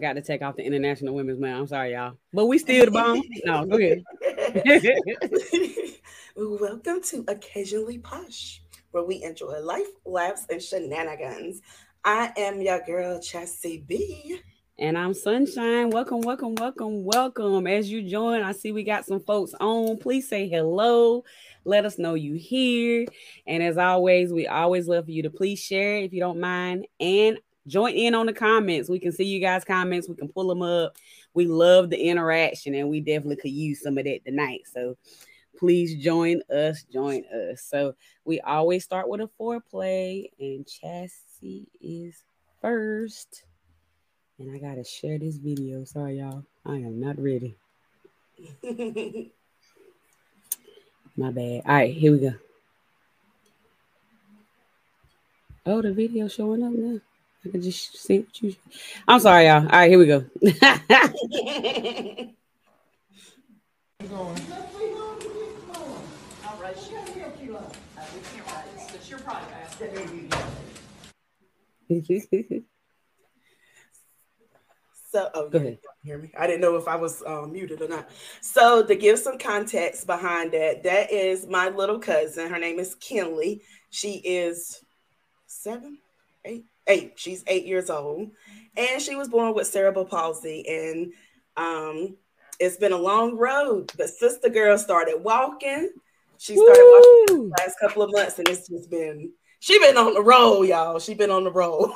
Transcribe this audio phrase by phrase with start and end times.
[0.00, 1.58] Forgot to take off the International Women's Month.
[1.58, 2.16] I'm sorry, y'all.
[2.32, 3.20] But we still the bomb.
[3.44, 4.02] no, go ahead.
[6.36, 8.62] Welcome to Occasionally Posh,
[8.92, 11.60] where we enjoy life, laughs, and shenanigans.
[12.02, 14.40] I am your girl, Chassie B.
[14.78, 15.90] And I'm Sunshine.
[15.90, 17.66] Welcome, welcome, welcome, welcome.
[17.66, 19.98] As you join, I see we got some folks on.
[19.98, 21.24] Please say hello.
[21.66, 23.04] Let us know you here.
[23.46, 26.86] And as always, we always love for you to please share if you don't mind.
[27.00, 27.38] And
[27.70, 28.88] join in on the comments.
[28.90, 30.08] We can see you guys' comments.
[30.08, 30.96] We can pull them up.
[31.32, 34.62] We love the interaction, and we definitely could use some of that tonight.
[34.72, 34.96] So
[35.58, 36.82] please join us.
[36.92, 37.62] Join us.
[37.62, 42.22] So we always start with a foreplay, and Chassie is
[42.60, 43.44] first.
[44.38, 45.84] And I gotta share this video.
[45.84, 46.44] Sorry, y'all.
[46.66, 47.56] I am not ready.
[51.16, 51.62] My bad.
[51.66, 52.34] All right, here we go.
[55.66, 57.00] Oh, the video showing up now.
[57.44, 58.54] I can just see what you.
[59.08, 59.62] I'm sorry, y'all.
[59.62, 60.24] All right, here we go.
[75.12, 75.78] So, oh, Go ahead.
[76.04, 76.30] you hear me?
[76.38, 78.08] I didn't know if I was um, muted or not.
[78.40, 82.48] So, to give some context behind that, that is my little cousin.
[82.48, 83.62] Her name is Kinley.
[83.90, 84.84] She is
[85.46, 85.98] seven,
[86.44, 87.12] eight, eight.
[87.16, 88.30] She's eight years old,
[88.76, 90.64] and she was born with cerebral palsy.
[90.68, 91.12] And
[91.56, 92.16] um,
[92.58, 93.92] it's been a long road.
[93.96, 95.90] But sister girl started walking.
[96.38, 97.48] She started walking Woo!
[97.48, 100.98] the last couple of months, and it's just been she been on the road, y'all.
[100.98, 101.92] She been on the road.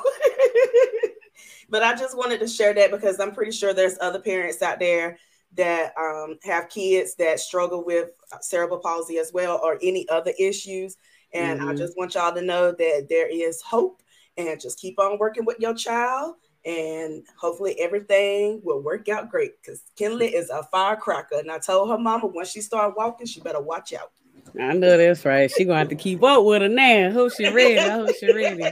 [1.69, 4.79] but I just wanted to share that because I'm pretty sure there's other parents out
[4.79, 5.17] there
[5.55, 8.09] that um, have kids that struggle with
[8.41, 10.97] cerebral palsy as well or any other issues.
[11.33, 11.77] And I Mhm.
[11.77, 14.03] just want y'all to know that there is hope
[14.37, 16.35] and just keep on working with your child.
[16.65, 21.37] And hopefully everything will work out great because Kinley is a firecracker.
[21.37, 24.11] And I told her mama when she started walking, she better watch out.
[24.59, 25.51] I know that's right.
[25.51, 27.11] She gonna have to keep up with her now.
[27.11, 27.77] Hope she ready.
[27.77, 28.63] I hope she ready.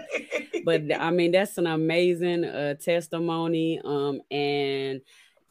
[0.65, 3.81] But I mean, that's an amazing uh, testimony.
[3.83, 5.01] Um, and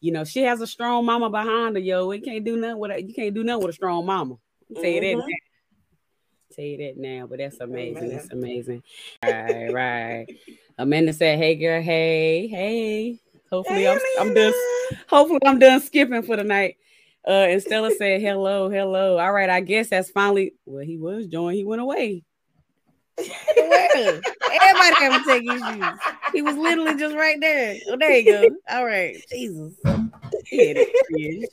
[0.00, 1.82] you know, she has a strong mama behind her.
[1.82, 4.36] Yo, we can't do nothing with you can't do nothing with a strong mama.
[4.74, 5.22] Tell you that.
[6.54, 7.26] Tell you that now.
[7.26, 8.10] But that's amazing.
[8.10, 8.82] That's amazing.
[9.22, 10.26] Right, right.
[10.78, 11.82] Amanda said, "Hey, girl.
[11.82, 13.18] Hey, hey.
[13.50, 14.52] Hopefully, Hey, I'm I'm done.
[15.08, 16.76] Hopefully, I'm done skipping for the night."
[17.26, 19.18] Uh, and Stella said, "Hello, hello.
[19.18, 20.54] All right, I guess that's finally.
[20.66, 21.56] Well, he was joined.
[21.56, 22.24] He went away.
[23.58, 25.98] Everybody having tech issues.
[26.32, 27.76] He was literally just right there.
[27.88, 28.50] Oh, there you go.
[28.70, 29.74] All right, Jesus.
[30.50, 31.50] Had it.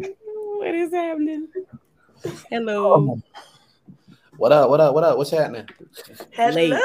[0.64, 1.48] What is happening?
[2.50, 3.20] Hello.
[4.38, 4.70] What up?
[4.70, 4.94] What up?
[4.94, 5.18] What up?
[5.18, 5.68] What's happening?
[6.32, 6.80] Hello.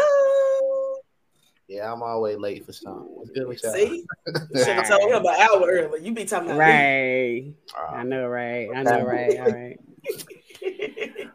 [1.70, 3.06] Yeah, I'm always late for something.
[3.08, 3.72] What's good with y'all?
[3.74, 4.04] See,
[4.54, 6.06] should have told him an hour early.
[6.06, 7.54] You be talking about Right.
[7.74, 8.68] I Uh, know, right?
[8.76, 9.40] I know, right?
[9.40, 9.80] All right.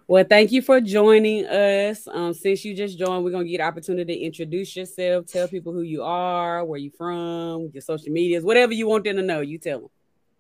[0.07, 2.07] Well, thank you for joining us.
[2.07, 5.81] Um, since you just joined, we're gonna get opportunity to introduce yourself, tell people who
[5.81, 9.41] you are, where you from, your social medias, whatever you want them to know.
[9.41, 9.89] You tell them.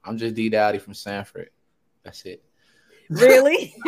[0.05, 1.49] I'm just D Dowdy from Sanford.
[2.05, 2.43] That's it.
[3.11, 3.75] Really?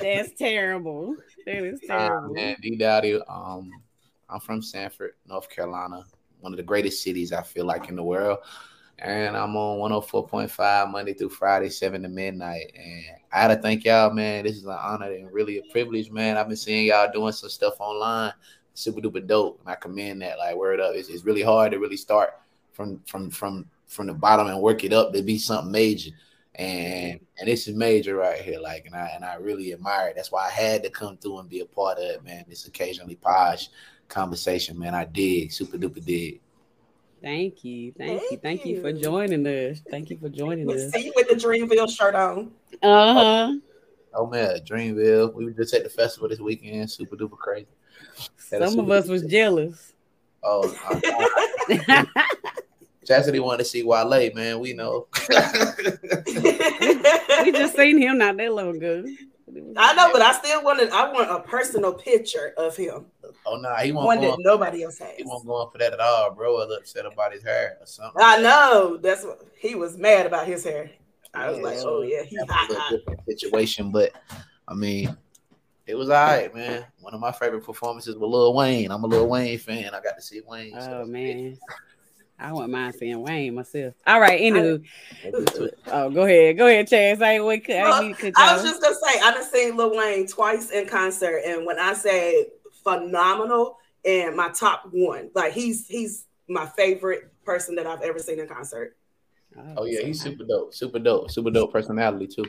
[0.00, 1.16] That's terrible.
[1.46, 2.34] That is Nah, terrible.
[2.34, 3.20] man, D Dowdy.
[3.28, 3.70] Um,
[4.28, 6.04] I'm from Sanford, North Carolina,
[6.40, 8.38] one of the greatest cities I feel like in the world.
[8.98, 12.72] And I'm on 104.5 Monday through Friday, 7 to midnight.
[12.76, 14.44] And I gotta thank y'all, man.
[14.44, 16.36] This is an honor and really a privilege, man.
[16.36, 18.32] I've been seeing y'all doing some stuff online.
[18.74, 19.58] Super duper dope.
[19.60, 20.38] And I commend that.
[20.38, 20.94] Like word up.
[20.94, 22.34] It's, it's really hard to really start
[22.72, 26.12] from from from from the bottom and work it up to be something major.
[26.54, 28.58] And and this is major right here.
[28.60, 30.16] Like and I and I really admire it.
[30.16, 32.44] That's why I had to come through and be a part of it, man.
[32.48, 33.68] This occasionally posh
[34.08, 34.94] conversation, man.
[34.94, 36.40] I dig, super duper dig.
[37.22, 37.92] Thank you.
[37.98, 38.28] Thank, you.
[38.30, 39.80] Thank Thank you for joining us.
[39.90, 40.90] Thank you for joining We us.
[40.90, 42.50] see you with the Dreamville shirt on.
[42.82, 43.52] Uh-huh.
[44.14, 45.32] Oh man, Dreamville.
[45.34, 46.90] We were just at the festival this weekend.
[46.90, 47.66] Super duper crazy.
[48.50, 49.92] Had a Some of super- us was jealous.
[50.42, 50.74] Oh,
[53.10, 54.60] uh, Chastity wanted to see Wale, man.
[54.60, 55.08] We know.
[55.28, 55.36] we
[57.52, 59.04] just seen him not that long ago.
[59.76, 60.90] I know, but I still wanted.
[60.90, 63.06] I want a personal picture of him,
[63.46, 64.30] oh no, he won't one go.
[64.30, 65.16] that nobody else has.
[65.16, 66.56] He won't go on for that at all, bro.
[66.56, 68.22] I was upset about his hair or something.
[68.22, 68.98] I know.
[69.00, 70.90] That's what he was mad about his hair.
[71.32, 72.92] I was like, oh yeah, he That hot, a hot.
[72.92, 74.12] different situation, but
[74.66, 75.16] I mean,
[75.86, 76.84] it was all right, man.
[77.00, 78.90] One of my favorite performances was Lil Wayne.
[78.90, 79.94] I'm a Lil Wayne fan.
[79.94, 80.76] I got to see Wayne.
[80.76, 81.56] Oh man.
[82.40, 83.94] I wouldn't mind seeing Wayne myself.
[84.06, 84.82] All right, anywho.
[85.88, 86.56] Oh, go ahead.
[86.56, 87.20] Go ahead, Chance.
[87.20, 87.68] I wait.
[87.68, 90.70] I ain't mean to I was just gonna say, I done seen Lil Wayne twice
[90.70, 92.46] in concert, and when I say
[92.82, 95.30] phenomenal and my top one.
[95.34, 98.96] Like he's he's my favorite person that I've ever seen in concert.
[99.56, 102.44] Oh, oh yeah, he's super dope, super dope, super dope personality too.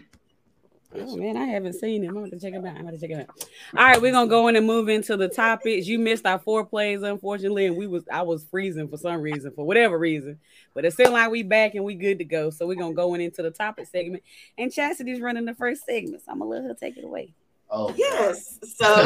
[0.94, 2.18] Oh man, I haven't seen him.
[2.18, 2.76] I'm gonna check him out.
[2.76, 3.30] I'm gonna check him out.
[3.78, 5.88] All right, we're gonna go in and move into the topics.
[5.88, 9.66] You missed our foreplays, unfortunately, and we was I was freezing for some reason, for
[9.66, 10.40] whatever reason.
[10.74, 12.50] But it seemed like we back and we good to go.
[12.50, 14.24] So we're gonna go in into the topic segment.
[14.58, 16.24] And Chastity's running the first segment.
[16.26, 17.34] So I'm gonna let her take it away.
[17.70, 18.60] Oh yes.
[18.62, 18.86] So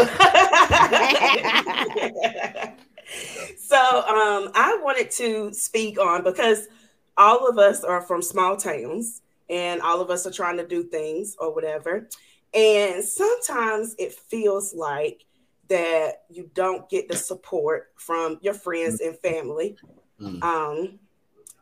[3.58, 6.68] so um I wanted to speak on because
[7.16, 10.84] all of us are from small towns and all of us are trying to do
[10.84, 12.08] things or whatever.
[12.54, 15.26] And sometimes it feels like
[15.68, 19.78] that you don't get the support from your friends and family.
[20.22, 20.44] Mm.
[20.44, 21.00] Um,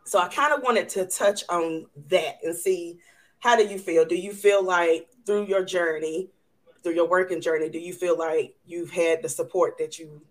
[0.05, 2.99] so I kind of wanted to touch on that and see
[3.39, 4.05] how do you feel?
[4.05, 6.29] Do you feel like through your journey,
[6.81, 10.21] through your working journey, do you feel like you've had the support that you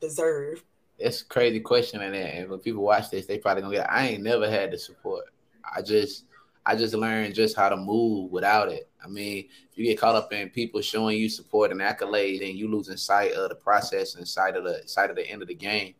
[0.00, 0.62] deserve?
[0.98, 3.90] It's a crazy question, and, and when people watch this, they probably gonna get.
[3.90, 5.24] I ain't never had the support.
[5.64, 6.24] I just
[6.66, 8.90] I just learned just how to move without it.
[9.02, 12.58] I mean, if you get caught up in people showing you support and accolades, and
[12.58, 15.48] you losing sight of the process and sight of the sight of the end of
[15.48, 15.94] the game.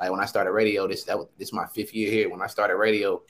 [0.00, 2.30] Like when I started radio, this that was, this my fifth year here.
[2.30, 3.22] When I started radio,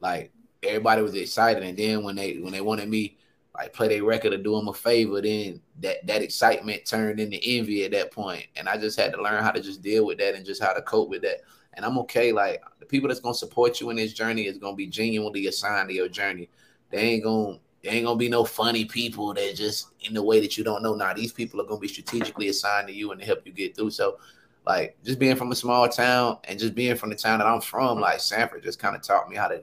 [0.00, 0.32] like
[0.62, 3.18] everybody was excited, and then when they when they wanted me
[3.54, 7.38] like play their record or do them a favor, then that that excitement turned into
[7.44, 10.18] envy at that point, and I just had to learn how to just deal with
[10.18, 11.42] that and just how to cope with that
[11.74, 12.32] and I'm okay.
[12.32, 15.88] Like the people that's gonna support you in this journey is gonna be genuinely assigned
[15.88, 16.48] to your journey.
[16.90, 20.40] They ain't gonna they ain't gonna be no funny people that just in the way
[20.40, 20.94] that you don't know.
[20.94, 23.74] Now these people are gonna be strategically assigned to you and to help you get
[23.76, 23.90] through.
[23.90, 24.18] So
[24.66, 27.60] like just being from a small town and just being from the town that I'm
[27.60, 29.62] from, like Sanford, just kind of taught me how to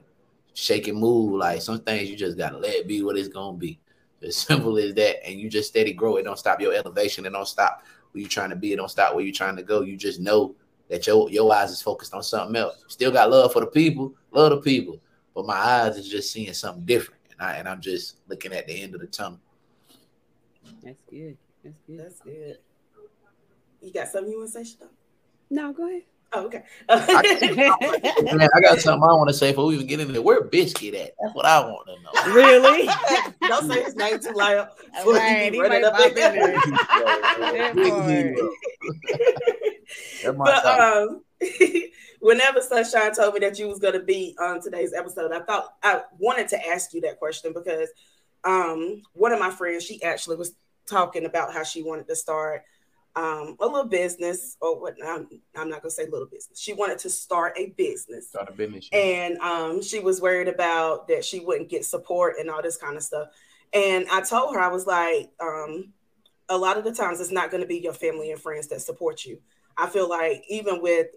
[0.54, 1.32] shake and move.
[1.32, 3.78] Like some things you just gotta let be what it's gonna be.
[4.22, 5.26] As simple as that.
[5.26, 6.16] And you just steady grow.
[6.16, 7.24] It don't stop your elevation.
[7.24, 8.72] It don't stop where you're trying to be.
[8.72, 9.80] It don't stop where you're trying to go.
[9.80, 10.54] You just know
[10.90, 12.84] that your your eyes is focused on something else.
[12.88, 15.00] Still got love for the people, love the people,
[15.34, 18.66] but my eyes is just seeing something different, and I and I'm just looking at
[18.66, 19.38] the end of the tunnel.
[20.82, 21.38] That's good.
[21.64, 21.98] That's good.
[21.98, 22.58] That's good.
[23.80, 24.88] You got something you want to say, Shana?
[25.48, 26.02] No, go ahead.
[26.32, 26.62] Oh, okay.
[26.88, 30.22] I, man, I got something I want to say before we even get into there.
[30.22, 31.10] Where Biscuit at?
[31.20, 32.12] That's what I want to know.
[32.32, 32.88] Really?
[33.48, 34.68] Don't say his name too loud.
[35.04, 36.60] Right, he might up in there.
[40.24, 41.22] but um,
[42.20, 45.74] whenever Sunshine told me that you was going to be on today's episode, I thought
[45.82, 47.88] I wanted to ask you that question because
[48.44, 50.54] um, one of my friends, she actually was
[50.86, 52.62] talking about how she wanted to start
[53.16, 56.60] um, a little business or what I'm, I'm not gonna say little business.
[56.60, 58.28] She wanted to start a business.
[58.28, 58.88] Start a business.
[58.92, 62.96] And um, she was worried about that she wouldn't get support and all this kind
[62.96, 63.28] of stuff.
[63.72, 65.92] And I told her, I was like, um,
[66.48, 68.80] a lot of the times it's not going to be your family and friends that
[68.80, 69.38] support you.
[69.80, 71.08] I feel like even with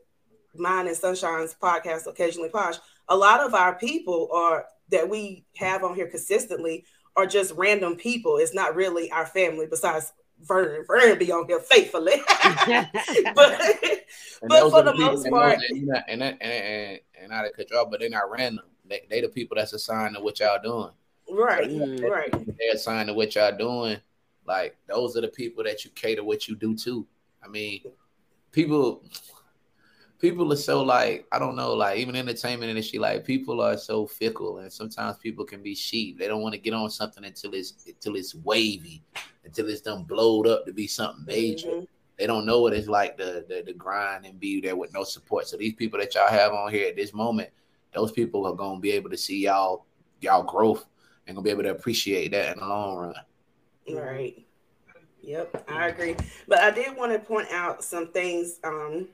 [0.56, 2.76] mine and Sunshine's podcast, occasionally posh,
[3.10, 7.96] a lot of our people are that we have on here consistently are just random
[7.96, 8.38] people.
[8.38, 10.86] It's not really our family besides Vernon.
[10.88, 12.16] Vernon be on here faithfully.
[13.36, 13.62] but
[14.48, 17.78] but for the, the most part, and, and, and, and, and not to cut you
[17.78, 18.66] off, but they're not random.
[18.86, 20.92] They, they the people that's assigned to what y'all doing.
[21.30, 22.10] Right, mm.
[22.10, 22.32] right.
[22.32, 23.98] They're assigned to what y'all doing.
[24.46, 27.06] Like those are the people that you cater what you do to.
[27.44, 27.82] I mean,
[28.54, 29.04] people
[30.20, 34.08] people are so like I don't know, like even entertainment industry, like people are so
[34.08, 36.18] fickle, and sometimes people can be sheep.
[36.18, 39.04] They don't want to get on something until it's until it's wavy,
[39.44, 41.68] until it's done blowed up to be something major.
[41.68, 41.86] Mm-hmm.
[42.18, 45.04] They don't know what it's like to, the the grind and be there with no
[45.04, 45.46] support.
[45.46, 47.50] So these people that y'all have on here at this moment,
[47.94, 49.86] those people are gonna be able to see y'all
[50.22, 50.86] y'all growth
[51.28, 53.16] and gonna be able to appreciate that in the long run.
[53.94, 54.46] Right.
[55.24, 56.16] Yep, I agree.
[56.48, 59.08] But I did want to point out some things um,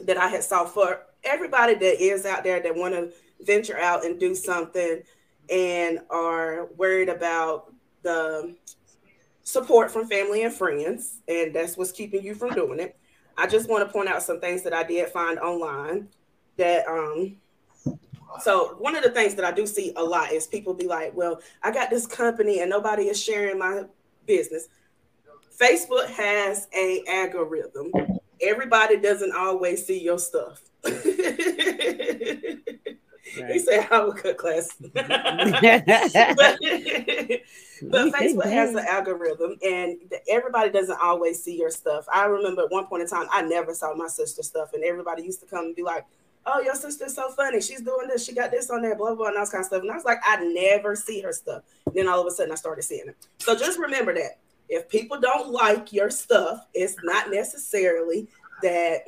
[0.00, 4.04] that I had saw for everybody that is out there that want to venture out
[4.04, 5.02] and do something
[5.50, 8.54] and are worried about the
[9.42, 12.96] support from family and friends, and that's what's keeping you from doing it.
[13.36, 16.08] I just want to point out some things that I did find online
[16.58, 17.36] that um
[18.42, 21.14] so one of the things that I do see a lot is people be like,
[21.16, 23.84] "Well, I got this company and nobody is sharing my
[24.26, 24.68] business."
[25.60, 27.92] Facebook has a algorithm.
[28.40, 30.62] Everybody doesn't always see your stuff.
[33.38, 33.52] Right.
[33.52, 34.74] He said I would cut class.
[34.80, 34.96] but,
[37.82, 39.98] but Facebook has an algorithm and
[40.28, 42.06] everybody doesn't always see your stuff.
[42.12, 45.22] I remember at one point in time, I never saw my sister's stuff, and everybody
[45.22, 46.06] used to come and be like,
[46.46, 47.60] Oh, your sister's so funny.
[47.60, 48.24] She's doing this.
[48.24, 49.82] She got this on there, blah, blah, blah, and all this kind of stuff.
[49.82, 51.62] And I was like, I never see her stuff.
[51.94, 53.16] Then all of a sudden I started seeing it.
[53.38, 54.38] So just remember that
[54.70, 58.28] If people don't like your stuff, it's not necessarily
[58.62, 59.02] that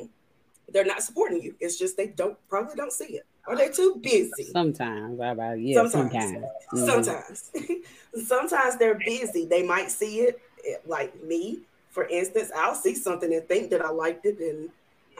[0.72, 1.54] they're not supporting you.
[1.60, 3.26] It's just they don't probably don't see it.
[3.46, 4.50] Or they're too busy.
[4.52, 6.86] Sometimes, about yeah, sometimes, sometimes, mm-hmm.
[6.86, 7.50] sometimes,
[8.26, 9.46] sometimes they're busy.
[9.46, 12.50] They might see it, eh, like me, for instance.
[12.56, 14.68] I'll see something and think that I liked it, and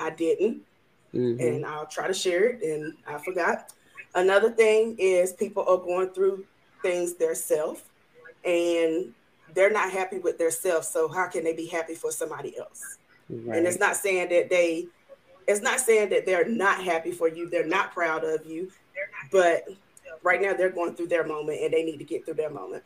[0.00, 0.62] I didn't,
[1.14, 1.40] mm-hmm.
[1.40, 3.72] and I'll try to share it, and I forgot.
[4.14, 6.44] Another thing is people are going through
[6.80, 7.82] things themselves,
[8.44, 9.14] and
[9.54, 10.88] they're not happy with themselves.
[10.88, 12.99] So how can they be happy for somebody else?
[13.28, 13.59] Right.
[13.59, 14.87] And it's not saying that they
[15.47, 18.71] it's not saying that they're not happy for you, they're not proud of you,
[19.30, 19.64] but
[20.23, 22.85] right now they're going through their moment and they need to get through their moment.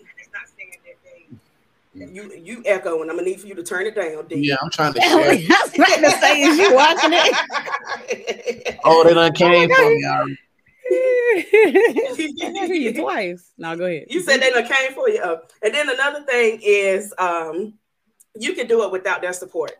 [1.94, 4.26] You you echo and I'm gonna need for you to turn it down.
[4.26, 4.37] D.
[4.37, 5.00] Yeah, I'm trying to.
[5.02, 5.11] Share.
[5.11, 8.78] I was trying to say, is you watching it?
[8.85, 10.37] oh, they done came for me.
[10.93, 13.52] I hear you twice.
[13.59, 14.07] Now go ahead.
[14.09, 15.21] You said they done came for you.
[15.23, 15.40] Oh.
[15.62, 17.75] And then another thing is, um,
[18.38, 19.73] you can do it without their support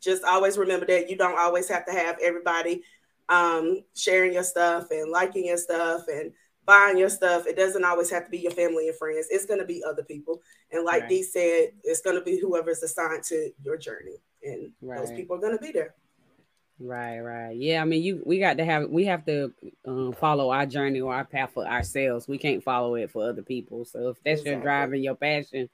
[0.00, 2.82] just always remember that you don't always have to have everybody
[3.28, 6.32] um, sharing your stuff and liking your stuff and
[6.64, 7.46] buying your stuff.
[7.46, 9.26] It doesn't always have to be your family and friends.
[9.30, 10.40] It's going to be other people.
[10.72, 11.08] And like right.
[11.08, 14.98] Dee said, it's going to be whoever's assigned to your journey, and right.
[14.98, 15.94] those people are going to be there.
[16.80, 17.56] Right, right.
[17.56, 19.52] Yeah, I mean, you we got to have we have to
[19.84, 22.28] um, follow our journey or our path for ourselves.
[22.28, 23.84] We can't follow it for other people.
[23.84, 24.52] So if that's exactly.
[24.52, 25.68] your drive and your passion,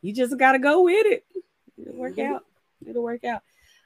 [0.00, 1.24] you just got to go with it.
[1.78, 2.34] It'll work mm-hmm.
[2.34, 2.44] out.
[2.84, 3.42] It'll work out.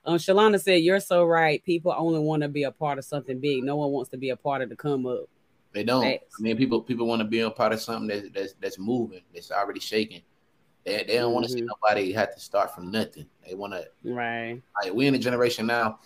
[0.06, 1.62] Um, Shalana said, "You're so right.
[1.62, 3.62] People only want to be a part of something big.
[3.62, 5.28] No one wants to be a part of the come up.
[5.72, 6.06] They don't.
[6.06, 9.20] I mean, people people want to be a part of something that's that's, that's moving.
[9.34, 10.22] That's already shaking.
[10.84, 11.34] They, they don't mm-hmm.
[11.34, 13.26] want to see nobody have to start from nothing.
[13.46, 13.86] They want to.
[14.04, 14.62] Right.
[14.82, 15.98] Like we in a generation now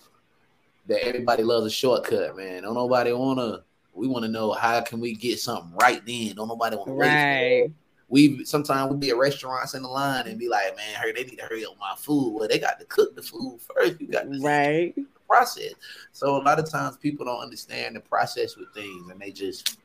[0.87, 2.35] that everybody loves a shortcut.
[2.35, 3.63] Man, don't nobody want to.
[3.93, 6.35] We want to know how can we get something right then.
[6.35, 7.63] Don't nobody want to right.
[7.63, 7.71] wait
[8.11, 11.23] we sometimes we be at restaurants in the line and be like, man, hey, they
[11.23, 12.33] need to hurry up my food.
[12.33, 14.01] Well, they got to cook the food first.
[14.01, 14.93] You got to right
[15.31, 15.73] process.
[16.11, 19.77] So a lot of times people don't understand the process with things, and they just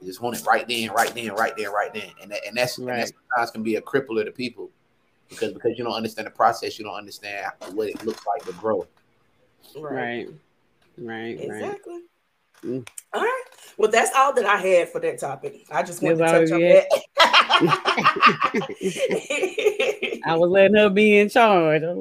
[0.00, 2.56] they just want it right then, right then, right there, right then, and that, and
[2.56, 2.92] that's right.
[2.92, 4.68] and that sometimes can be a crippler to people
[5.28, 8.52] because because you don't understand the process, you don't understand what it looks like to
[8.54, 8.86] grow.
[9.74, 10.28] Right.
[10.98, 11.40] Right.
[11.40, 11.94] Exactly.
[11.94, 12.02] Right.
[12.64, 12.88] Mm.
[13.12, 13.44] All right.
[13.76, 15.66] Well, that's all that I had for that topic.
[15.70, 16.86] I just wanted that's to touch on that.
[20.24, 21.82] I was letting her be in charge.
[21.82, 22.00] I'm,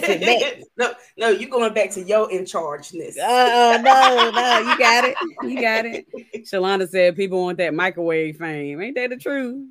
[0.00, 0.60] sit back.
[0.76, 3.16] no, no, you going back to your in chargeness.
[3.18, 5.16] Oh no, no, you got it.
[5.42, 6.06] You got it.
[6.46, 8.80] Shalana said people want that microwave fame.
[8.82, 9.66] Ain't that the truth?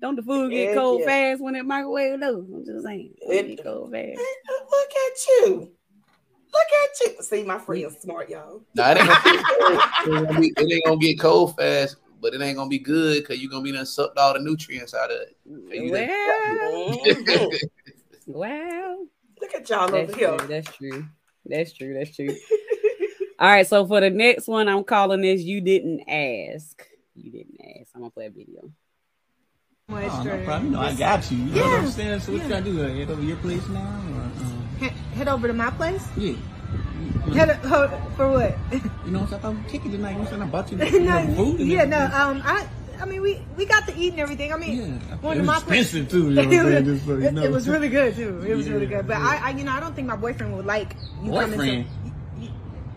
[0.00, 1.06] Don't the food get cold yeah.
[1.06, 2.18] fast when it microwave?
[2.18, 3.14] No, I'm just saying.
[3.18, 4.20] It, get cold fast.
[4.70, 5.72] Look at you.
[6.52, 7.22] Look at you.
[7.22, 8.62] See, my friend's smart, y'all.
[8.74, 12.78] Nah, it ain't, gonna, it ain't gonna get cold fast, but it ain't gonna be
[12.78, 15.36] good because you're gonna be done sucked all the nutrients out of it.
[16.66, 17.50] Well,
[18.26, 19.06] well,
[19.40, 20.36] look at y'all that's over here.
[20.36, 21.06] True, that's true.
[21.44, 21.94] That's true.
[21.94, 22.34] That's true.
[23.38, 27.60] all right, so for the next one, I'm calling this "You Didn't Ask." You didn't
[27.80, 27.90] ask.
[27.94, 28.70] I'm gonna play a video.
[29.88, 30.66] Oh, no problem.
[30.66, 31.38] You know, I got you.
[31.38, 31.62] You yeah.
[31.62, 32.20] know what I'm saying?
[32.20, 32.44] So what yeah.
[32.44, 32.76] you gotta do?
[32.76, 33.80] Head over your place now?
[33.80, 34.65] Or, um
[35.14, 36.06] head over to my place?
[36.16, 36.34] Yeah.
[37.32, 37.60] Head
[38.16, 38.56] for what?
[39.04, 40.12] You know, what I thought kicking tonight.
[40.12, 41.60] You know, saying I bought you no, food.
[41.60, 42.04] yeah, no.
[42.04, 42.66] Um, I.
[42.98, 44.54] I mean, we, we got to eat and everything.
[44.54, 46.30] I mean, yeah, one of my expensive too.
[46.30, 47.42] You know it, was, you know.
[47.42, 48.40] it, was really good too.
[48.40, 49.06] It was yeah, really good.
[49.06, 49.40] But yeah.
[49.42, 51.54] I, I, you know, I don't think my boyfriend would like you boyfriend.
[51.56, 51.90] coming to.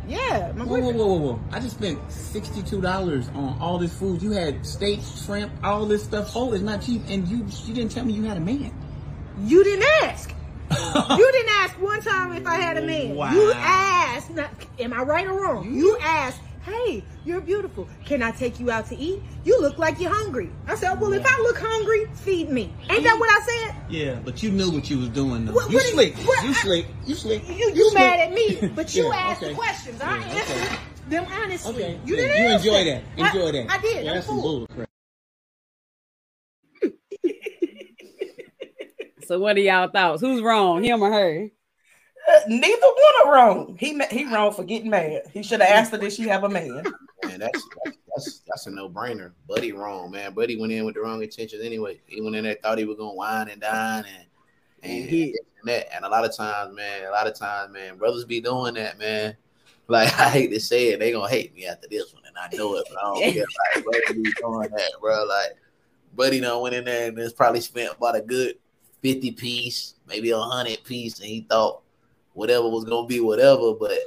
[0.08, 1.40] Yeah, my whoa, whoa, whoa, whoa, whoa!
[1.52, 4.24] I just spent sixty-two dollars on all this food.
[4.24, 6.32] You had steak, shrimp, all this stuff.
[6.34, 8.74] Oh, it's not cheap, and you you didn't tell me you had a man.
[9.44, 10.34] You didn't ask
[10.72, 13.16] you didn't ask one time if I had a man.
[13.16, 13.32] Wow.
[13.32, 14.32] You asked,
[14.80, 15.74] am I right or wrong?
[15.74, 17.88] You asked, hey, you're beautiful.
[18.06, 19.22] Can I take you out to eat?
[19.44, 20.50] You look like you're hungry.
[20.68, 22.74] I said, well, if I look hungry, feed me.
[22.90, 23.76] Ain't that what I said?
[23.90, 25.46] Yeah, but you knew what you was doing.
[25.46, 25.54] Though.
[25.54, 26.16] What, you, slick.
[26.18, 26.86] What, you slick.
[27.06, 27.48] You slick.
[27.48, 29.52] You, you, you mad at me, but you yeah, asked okay.
[29.52, 30.02] the questions.
[30.02, 30.76] I answered okay.
[31.10, 31.74] them honestly.
[31.74, 32.00] Okay.
[32.06, 33.04] You didn't You enjoy that.
[33.18, 33.72] Enjoy I, that.
[33.72, 34.06] I did.
[34.06, 34.90] Yeah, that's some bull crap.
[39.30, 40.22] So what are y'all thoughts?
[40.22, 41.48] Who's wrong, him or her?
[42.28, 43.78] Uh, neither one are wrong.
[43.80, 45.22] He he wrong for getting mad.
[45.32, 46.84] He should have asked her did she have a man.
[47.24, 47.64] Man, that's
[48.16, 49.34] that's that's a no brainer.
[49.48, 50.34] Buddy wrong, man.
[50.34, 52.02] Buddy went in with the wrong intentions anyway.
[52.08, 54.26] He went in there thought he was gonna wine and dine and
[54.82, 55.96] and, he, and that.
[55.96, 58.98] And a lot of times, man, a lot of times, man, brothers be doing that,
[58.98, 59.38] man.
[59.88, 62.50] Like I hate to say it, they gonna hate me after this one, and I
[62.58, 63.46] know it, but I don't care.
[63.76, 65.24] Like, buddy be doing that, bro.
[65.26, 65.56] Like,
[66.16, 68.56] buddy done went in there and it's probably spent about a good
[69.02, 71.82] 50 piece, maybe a hundred piece, and he thought
[72.34, 73.98] whatever was gonna be whatever, but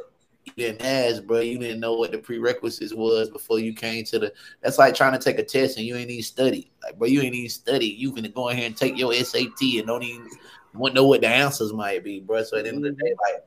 [0.44, 1.40] you didn't ask, bro.
[1.40, 4.32] You didn't know what the prerequisites was before you came to the.
[4.60, 6.70] That's like trying to take a test and you ain't even study.
[6.82, 7.86] Like, bro, you ain't even study.
[7.86, 11.20] You can go in here and take your SAT and don't even to know what
[11.20, 12.42] the answers might be, bro.
[12.42, 13.44] So at the end of the day, like,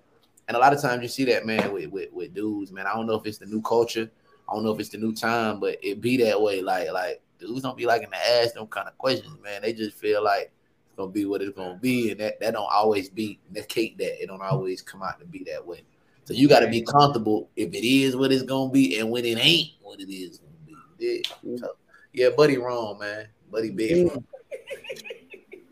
[0.47, 2.85] and a lot of times you see that man with, with with dudes, man.
[2.87, 4.09] I don't know if it's the new culture.
[4.47, 6.61] I don't know if it's the new time, but it be that way.
[6.61, 9.63] Like, like dudes don't be liking to ask them kind of questions, man.
[9.63, 10.51] They just feel like
[10.95, 14.21] gonna be what it's gonna be, and that that don't always be the cake that
[14.21, 15.83] it don't always come out to be that way.
[16.25, 19.25] So you got to be comfortable if it is what it's gonna be, and when
[19.25, 20.75] it ain't what it is gonna be.
[20.97, 21.75] Yeah, so,
[22.13, 23.27] yeah buddy, wrong, man.
[23.51, 24.07] Buddy, big.
[24.07, 24.23] Mm.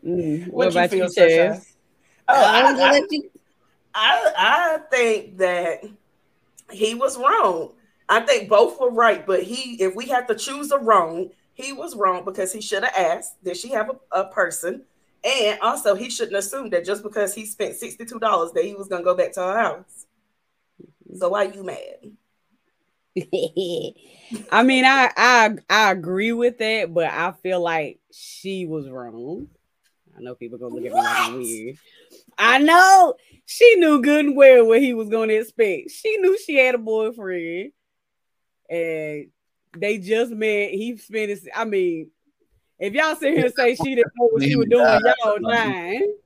[0.04, 0.46] Mm.
[0.46, 1.74] What, what about you, Chaz?
[2.28, 3.20] Oh, I, I,
[3.94, 5.84] I, I think that
[6.70, 7.72] he was wrong.
[8.08, 11.72] I think both were right, but he, if we had to choose a wrong, he
[11.72, 14.82] was wrong because he should have asked, did she have a, a person?
[15.24, 19.00] And also, he shouldn't assume that just because he spent $62 that he was going
[19.02, 20.06] to go back to her house.
[21.16, 22.12] So why you mad?
[24.50, 29.48] I mean, I, I I agree with that, but I feel like she was wrong.
[30.16, 31.78] I know people gonna look at me like I'm weird.
[32.36, 33.14] I know
[33.46, 35.92] she knew good and well what he was gonna expect.
[35.92, 37.70] She knew she had a boyfriend,
[38.68, 39.28] and
[39.76, 40.70] they just met.
[40.70, 41.48] He spent his.
[41.54, 42.10] I mean,
[42.78, 46.16] if y'all sit here and say she didn't know what she was doing, y'all lying.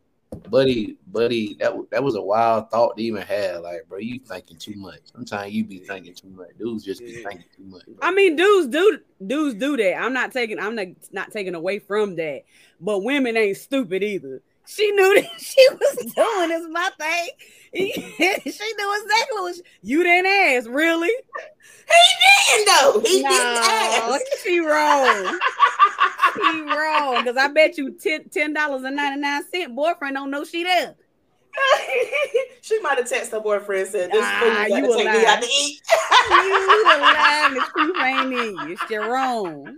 [0.51, 3.63] Buddy, buddy, that that was a wild thought to even have.
[3.63, 5.01] Like, bro, you thinking too much.
[5.05, 6.51] Sometimes you be thinking too much.
[6.59, 7.85] Dudes just be thinking too much.
[7.85, 7.97] Bro.
[8.03, 9.97] I mean, dudes do dudes do that.
[9.97, 10.59] I'm not taking.
[10.59, 12.45] I'm not not taking away from that.
[12.81, 14.43] But women ain't stupid either.
[14.69, 17.31] She knew that she was doing is my thing.
[17.75, 21.09] she knew exactly what she, you didn't ask, really.
[21.09, 23.01] He didn't though.
[23.01, 24.23] He no, didn't ask.
[24.45, 25.41] She wrong.
[26.35, 27.25] she wrong.
[27.25, 27.97] Because I bet you
[28.31, 30.97] ten dollars and ninety nine cent boyfriend don't know she there.
[32.61, 35.43] she might have texted her boyfriend and said, "This ah, got to take me out
[35.43, 35.81] to eat."
[36.31, 37.55] you alive?
[37.55, 39.77] This proof ain't in It's your wrong.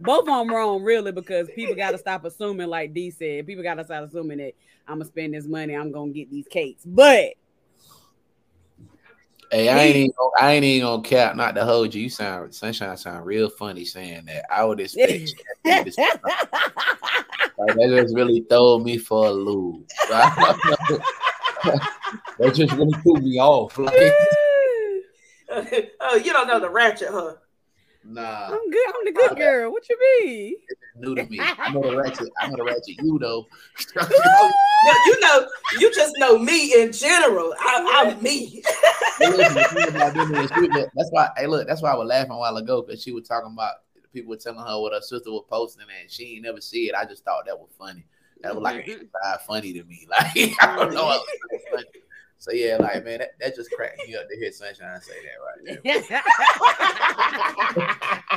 [0.00, 3.62] Both of them wrong, really, because people got to stop assuming, like D said, people
[3.62, 4.54] got to stop assuming that
[4.88, 6.82] I'm gonna spend this money, I'm gonna get these cakes.
[6.84, 7.34] But
[9.52, 12.04] Hey, I ain't even, I ain't even gonna cap not to hold you.
[12.04, 14.46] You sound sunshine sound real funny saying that.
[14.50, 15.12] I would expect
[17.58, 19.86] like, that just really throw me for a loop.
[20.08, 21.02] that
[22.54, 23.76] just really threw me off.
[23.76, 23.94] Like,
[26.00, 27.34] oh, you don't know the ratchet, huh?
[28.04, 28.88] Nah, I'm good.
[28.88, 29.70] I'm the good girl.
[29.70, 30.56] What you mean?
[30.96, 31.38] New to me.
[31.40, 32.28] I'm gonna ratchet.
[32.40, 33.46] I'm gonna ratchet you though.
[33.96, 34.50] no,
[35.06, 35.46] you know,
[35.78, 37.54] you just know me in general.
[37.60, 38.62] I, am me.
[39.20, 41.28] that's why.
[41.36, 43.74] Hey, look, that's why I was laughing a while ago because she was talking about
[44.12, 46.94] people were telling her what her sister was posting and she ain't never see it.
[46.94, 48.04] I just thought that was funny.
[48.42, 49.46] That was like mm-hmm.
[49.46, 50.06] funny to me.
[50.10, 51.22] Like I don't know.
[52.42, 55.38] So yeah, like man, that, that just cracked me up to hear Sunshine say that
[55.46, 56.02] right there.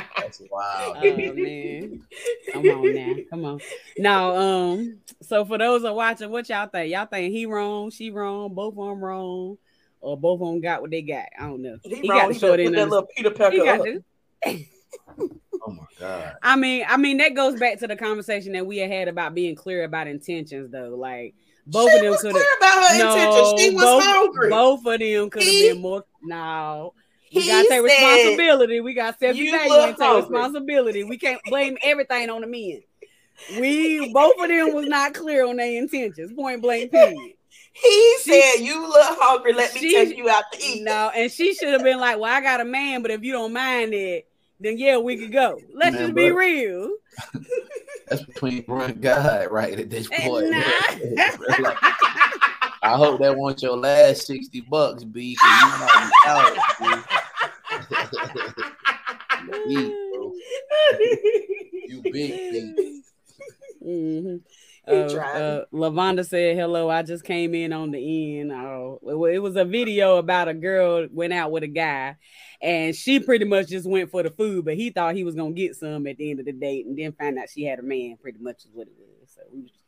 [0.16, 0.98] That's wild.
[0.98, 2.04] Oh man.
[2.52, 3.14] Come on now.
[3.28, 3.60] Come on.
[3.98, 6.92] Now, um, so for those that watching, what y'all think?
[6.92, 9.58] Y'all think he wrong, she wrong, both of them wrong,
[10.00, 11.26] or both of them got what they got?
[11.36, 11.78] I don't know.
[11.82, 14.04] He, he got to show in that little Peter Pecker.
[14.46, 16.36] oh my god.
[16.44, 19.34] I mean, I mean that goes back to the conversation that we had had about
[19.34, 20.94] being clear about intentions, though.
[20.96, 21.34] Like
[21.66, 22.44] both she of them could have.
[22.58, 23.60] About her no, intentions.
[23.60, 24.50] She was both, hungry.
[24.50, 26.04] Both of them could have been more.
[26.22, 26.94] No.
[27.34, 28.80] We gotta take responsibility.
[28.80, 31.04] We got self evaluate take responsibility.
[31.04, 32.82] We can't blame everything on the men.
[33.60, 36.32] We both of them was not clear on their intentions.
[36.32, 36.90] Point blank.
[36.90, 37.16] Period.
[37.72, 39.52] He she, said, "You look hungry.
[39.52, 42.18] Let me she, take you out to eat." No, and she should have been like,
[42.18, 44.26] "Well, I got a man, but if you don't mind it,
[44.60, 45.58] then yeah, we could go.
[45.74, 46.90] Let's man, just be real."
[48.08, 50.50] That's between one God, right at this point.
[50.50, 50.62] Nah.
[52.82, 55.30] I hope that wants your last sixty bucks, B.
[55.30, 56.56] You might be out,
[59.66, 60.40] you,
[61.88, 62.76] you big, big.
[63.84, 64.36] Mm-hmm.
[64.88, 68.52] Uh, uh, Lavonda said, "Hello, I just came in on the end.
[68.52, 72.16] Oh, it was a video about a girl went out with a guy,
[72.62, 75.52] and she pretty much just went for the food, but he thought he was gonna
[75.52, 77.82] get some at the end of the date, and then found out she had a
[77.82, 78.16] man.
[78.22, 79.34] Pretty much is what it was.
[79.34, 79.40] So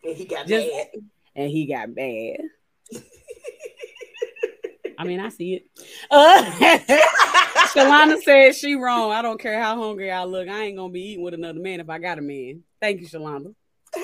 [0.05, 0.89] and he got just, bad.
[1.37, 2.41] And he got bad.
[4.99, 5.67] I mean, I see it.
[6.11, 6.43] Uh,
[7.69, 9.13] Shalana said she wrong.
[9.13, 10.49] I don't care how hungry I look.
[10.49, 12.63] I ain't gonna be eating with another man if I got a man.
[12.81, 13.55] Thank you, Shalana.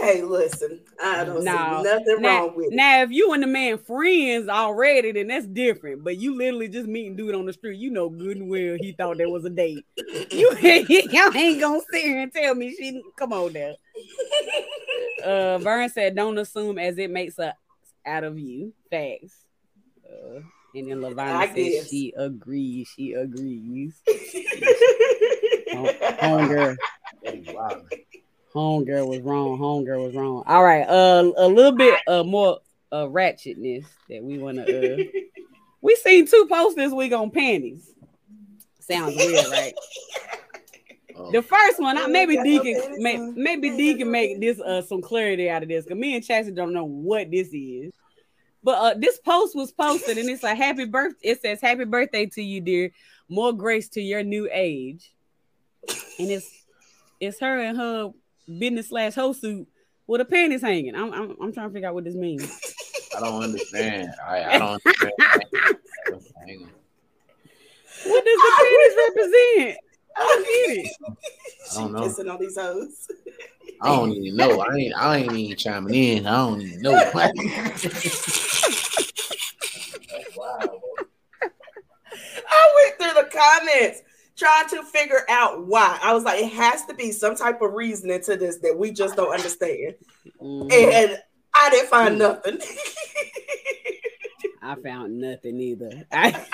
[0.00, 1.52] Hey, listen, I don't no.
[1.52, 2.76] see nothing now, wrong with it.
[2.76, 6.04] Now, if you and the man friends already, then that's different.
[6.04, 8.92] But you literally just meeting dude on the street, you know good and well he
[8.92, 9.84] thought there was a date.
[10.30, 10.50] you
[11.10, 13.72] y'all ain't gonna sit here and tell me she come on now.
[15.24, 17.54] Uh Vern said, don't assume as it makes a
[18.06, 18.72] out of you.
[18.90, 19.44] Facts.
[20.06, 20.40] Uh,
[20.74, 22.88] And then Lavana says she agrees.
[22.94, 24.02] She agrees.
[25.74, 26.76] Homegirl.
[28.54, 29.58] Homegirl was wrong.
[29.58, 30.44] Homegirl was wrong.
[30.46, 30.84] All right.
[30.84, 32.60] Uh, a little bit uh more
[32.92, 34.94] uh ratchetness that we want to.
[34.94, 35.04] Uh,
[35.80, 37.90] we seen two posts this week on panties.
[38.78, 39.74] Sounds weird, right?
[41.16, 41.30] Oh.
[41.32, 45.62] The first one, I, maybe Deacon, may, maybe Deacon make this uh some clarity out
[45.62, 47.92] of this because me and Chassie don't know what this is.
[48.62, 51.28] But uh, this post was posted and it's a happy birthday.
[51.28, 52.92] It says happy birthday to you, dear.
[53.28, 55.12] More grace to your new age.
[56.18, 56.50] And it's
[57.20, 58.12] it's her and her
[58.46, 59.68] business slash whole suit
[60.06, 60.94] with a panties hanging.
[60.94, 62.42] I'm, I'm I'm trying to figure out what this means.
[63.16, 64.12] I don't understand.
[64.26, 66.70] I, I don't understand.
[68.04, 69.78] what does the panties represent?
[70.16, 70.92] I don't get it.
[71.70, 72.02] I don't know.
[72.02, 73.08] Kissing all these hoes.
[73.80, 74.60] I don't even know.
[74.60, 76.26] I ain't I ain't even chiming in.
[76.26, 76.92] I don't even know.
[80.36, 80.80] wow.
[82.50, 84.02] I went through the comments
[84.36, 85.98] trying to figure out why.
[86.02, 88.90] I was like, it has to be some type of reasoning to this that we
[88.90, 89.94] just don't understand.
[90.40, 90.70] Mm-hmm.
[90.70, 91.18] And
[91.54, 92.58] I didn't find nothing.
[94.62, 96.04] I found nothing either.
[96.10, 96.46] I,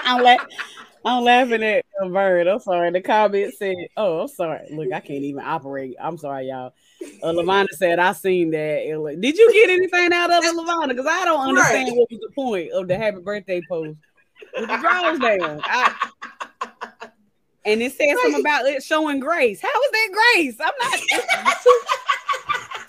[0.04, 0.46] I'm, la-
[1.04, 2.46] I'm laughing at a bird.
[2.48, 2.90] I'm sorry.
[2.90, 4.66] The comment said, "Oh, I'm sorry.
[4.70, 5.94] Look, I can't even operate.
[6.00, 6.72] I'm sorry, y'all."
[7.22, 10.88] Uh, Lavana said, "I seen that." Did you get anything out of it, Lavana?
[10.88, 11.96] Because I don't understand right.
[11.96, 13.98] what was the point of the happy birthday post
[14.54, 15.60] with the drawers down.
[15.64, 16.10] I,
[17.66, 19.60] and it says something about it showing grace.
[19.60, 20.56] How is that grace?
[20.60, 21.00] I'm not
[21.62, 21.80] two,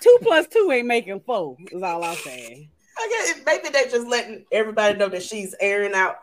[0.00, 2.70] two plus two ain't making four, is all I'm saying.
[2.98, 6.16] I guess maybe they're just letting everybody know that she's airing out,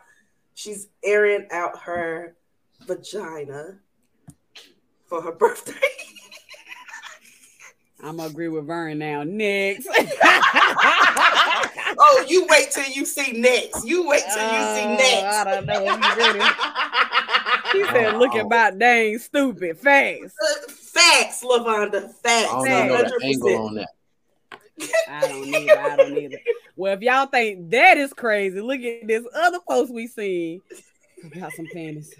[0.54, 2.36] she's airing out her
[2.86, 3.78] vagina
[5.06, 5.74] for her birthday.
[8.02, 9.22] I'm gonna agree with Vern now.
[9.24, 9.88] Next.
[11.98, 13.86] oh, you wait till you see next.
[13.86, 15.34] You wait till you see oh, next.
[15.36, 16.40] I don't know if you ready.
[17.72, 18.40] He said, "Look oh.
[18.40, 22.12] about dang stupid facts." Uh, facts, Lavonda.
[22.12, 22.52] Facts.
[22.52, 23.88] I don't know the angle on that.
[25.08, 25.70] I don't need.
[25.70, 26.38] I don't either.
[26.76, 30.60] Well, if y'all think that is crazy, look at this other post we seen
[31.24, 32.14] about some panties.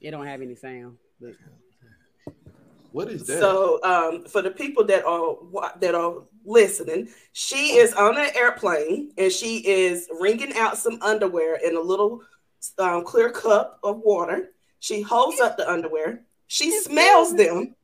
[0.00, 0.98] It don't have any sound.
[1.20, 1.34] But...
[2.92, 3.40] What is that?
[3.40, 5.36] So, um, for the people that are
[5.80, 11.56] that are listening, she is on an airplane and she is wringing out some underwear
[11.56, 12.22] in a little
[12.78, 14.50] um, clear cup of water.
[14.80, 16.22] She holds up the underwear.
[16.48, 17.74] She smells them.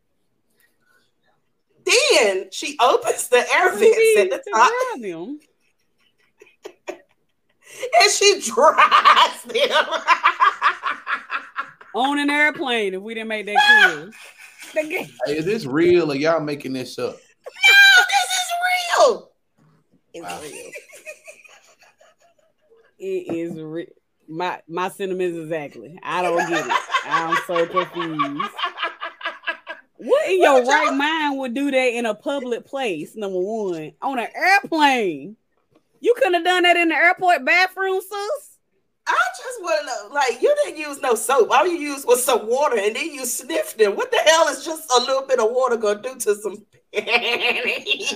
[1.87, 4.71] Then she opens the air vents at the top.
[5.01, 5.41] Them.
[8.01, 9.87] and she dries them.
[11.95, 14.11] On an airplane, if we didn't make that clear.
[14.73, 17.17] Hey, is this real or y'all making this up?
[17.17, 18.51] No, this is
[18.99, 19.31] real.
[20.15, 20.41] It's wow.
[20.41, 20.73] real.
[22.99, 23.87] it is real
[24.29, 25.99] my my sentiments exactly.
[26.03, 26.73] I don't get it.
[27.05, 28.53] I'm so confused.
[29.97, 33.17] What in your right mind would do that in a public place?
[33.17, 35.37] Number one, on an airplane.
[36.01, 38.58] You couldn't have done that in the airport bathroom, sis.
[39.09, 41.51] I just want to know, like, you didn't use no soap.
[41.51, 43.97] All you used was some water, and then you sniffed it.
[43.97, 46.57] What the hell is just a little bit of water gonna do to some
[46.93, 48.15] panties,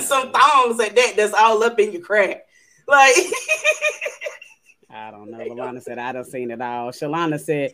[0.00, 1.14] some thongs like that?
[1.16, 2.46] That's all up in your crack,
[2.88, 3.14] like.
[4.90, 5.38] I don't know.
[5.38, 6.90] Lavana said, I don't seen it all.
[6.90, 7.72] Shalana said,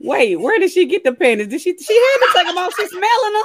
[0.00, 1.48] Wait, where did she get the panties?
[1.48, 2.72] Did she she had to take them off?
[2.74, 3.44] She's smelling them.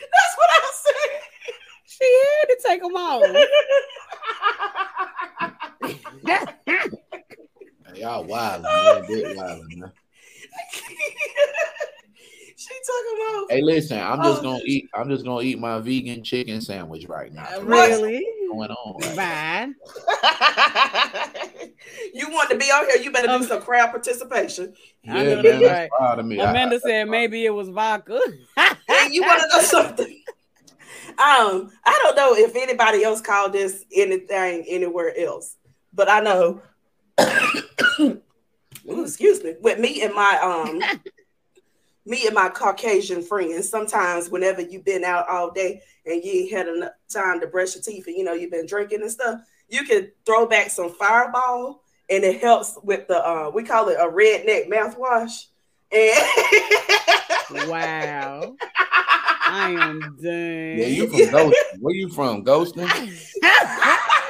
[0.00, 1.20] That's what I said.
[1.84, 3.22] She had to take them off.
[7.98, 9.06] y'all wild, man.
[9.06, 9.92] Bit wild, man.
[12.58, 13.52] She talking about.
[13.52, 14.42] Hey, listen, I'm just oh.
[14.42, 14.90] gonna eat.
[14.92, 17.46] I'm just gonna eat my vegan chicken sandwich right now.
[17.60, 18.26] Really?
[18.48, 19.16] What's going on?
[19.16, 19.74] Right
[22.14, 23.00] you want to be on here?
[23.00, 24.74] You better do um, some crowd participation.
[25.04, 26.24] Yeah, I know man, that's right.
[26.24, 26.40] me.
[26.40, 28.20] Amanda I, said maybe it was vodka.
[28.56, 30.22] hey, you want to know something?
[31.10, 35.54] Um, I don't know if anybody else called this anything anywhere else,
[35.92, 36.60] but I know.
[38.00, 39.54] Ooh, excuse me.
[39.60, 40.80] With me and my um
[42.06, 46.52] me and my Caucasian friends, sometimes whenever you've been out all day and you ain't
[46.52, 49.40] had enough time to brush your teeth and you know you've been drinking and stuff,
[49.68, 53.98] you can throw back some fireball and it helps with the uh, we call it
[54.00, 55.46] a redneck mouthwash.
[55.90, 58.56] And wow.
[59.50, 60.78] I am done.
[60.78, 61.56] Yeah, you from Ghost?
[61.80, 62.44] Where you from?
[62.44, 62.86] Ghosting?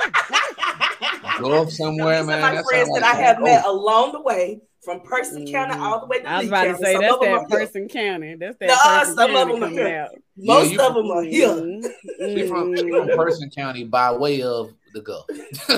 [1.38, 2.40] Go up somewhere, man.
[2.40, 5.52] My friends that I have met along the way from Person mm-hmm.
[5.54, 6.78] County all the way to I was about County.
[6.78, 8.34] to say some that's that Person County.
[8.36, 9.98] That's that no, Person some County of them are here.
[9.98, 10.10] Out.
[10.36, 11.48] Most yeah, of them are here.
[11.48, 12.34] Mm-hmm.
[12.34, 15.26] She from, from Person County by way of the Gulf.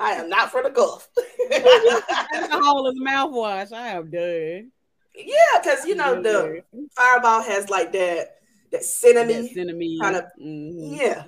[0.00, 1.08] I am not for the Gulf.
[1.50, 3.72] The Alcohol is mouthwash.
[3.72, 4.70] I am done.
[5.14, 6.62] Yeah, because you know the
[6.96, 8.36] Fireball has like that
[8.70, 10.24] that cinnamon, cinnamon kind of.
[10.40, 10.98] mhm.
[10.98, 11.24] Yeah,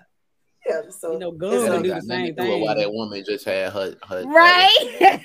[0.66, 0.80] yeah.
[0.90, 3.44] So You know, guns So- do the same to do with Why that woman just
[3.44, 5.20] had her, her Right.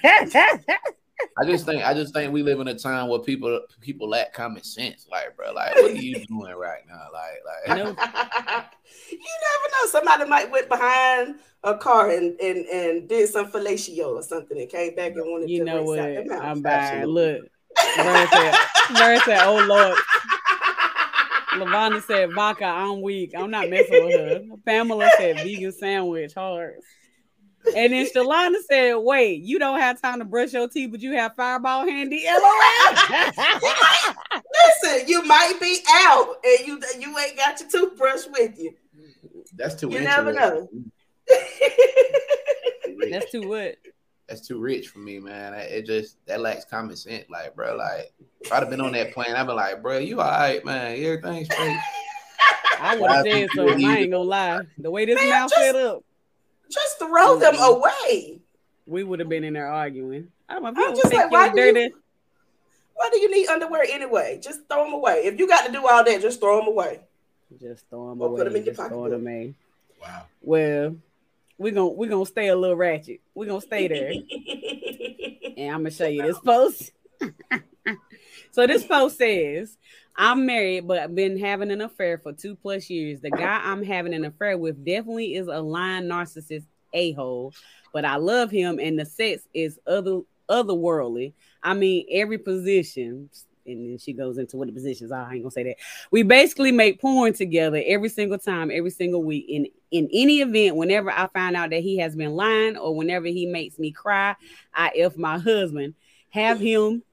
[1.38, 4.34] I just think I just think we live in a time where people people lack
[4.34, 5.06] common sense.
[5.12, 7.08] Like, bro, like what are you doing right now?
[7.12, 7.78] Like, like
[9.12, 9.86] you never know.
[9.90, 14.70] Somebody might went behind a car and and, and did some fellatio or something and
[14.70, 16.00] came back and wanted You to know what?
[16.00, 16.18] out.
[16.32, 16.74] I'm buying.
[16.76, 17.42] Absolutely.
[17.42, 17.50] Look,
[17.98, 18.56] Vern said,
[18.98, 19.98] Vern said, "Oh Lord."
[21.54, 23.34] Lavonda said, "Vodka, I'm weak.
[23.36, 26.76] I'm not messing with her." Pamela said, "Vegan sandwich, hard."
[27.76, 31.14] And then Shalana said, "Wait, you don't have time to brush your teeth, but you
[31.14, 32.94] have Fireball handy." LOL.
[34.84, 38.74] Listen, you might be out and you you ain't got your toothbrush with you.
[39.56, 40.68] that's too You never know.
[43.12, 43.76] That's too what?
[44.30, 45.54] That's too rich for me, man.
[45.56, 47.26] It just that lacks common sense.
[47.30, 50.22] Like, bro, like if I'd have been on that plane, I'd be like, bro, you
[50.22, 50.92] all right, man.
[51.04, 51.78] Everything's straight.
[52.82, 53.88] I would have said would so.
[53.88, 54.62] I ain't gonna lie.
[54.78, 56.04] The way this Man, mouth just- set up,
[56.70, 57.76] Just throw them Mhm.
[57.78, 58.40] away.
[58.86, 60.32] we would have been in there arguing.
[60.48, 61.92] I'm, I'm just like, why do you-
[62.96, 64.40] Why do you need underwear anyway?
[64.42, 65.22] Just throw them away.
[65.26, 67.02] If you got to do all that, just throw them away.
[67.60, 68.44] Just throw them Or away.
[68.44, 68.90] them in your pocket.
[68.90, 69.54] throw them away.
[70.02, 70.24] Wow.
[70.42, 70.96] Well,
[71.60, 73.20] we're gonna we're gonna stay a little ratchet.
[73.36, 74.12] We're gonna stay there.
[75.58, 76.92] and I'm gonna show you this post.
[78.52, 79.78] so this post says,
[80.16, 83.20] I'm married, but I've been having an affair for two plus years.
[83.20, 87.54] The guy I'm having an affair with definitely is a lying narcissist a-hole,
[87.94, 91.34] but I love him and the sex is other otherworldly.
[91.62, 93.30] I mean, every position.
[93.66, 95.30] And then she goes into what the positions are.
[95.30, 95.76] I ain't gonna say that.
[96.10, 99.46] We basically make porn together every single time, every single week.
[99.48, 103.28] In in any event, whenever I find out that he has been lying or whenever
[103.28, 104.36] he makes me cry,
[104.74, 105.96] I I F my husband,
[106.30, 107.04] have him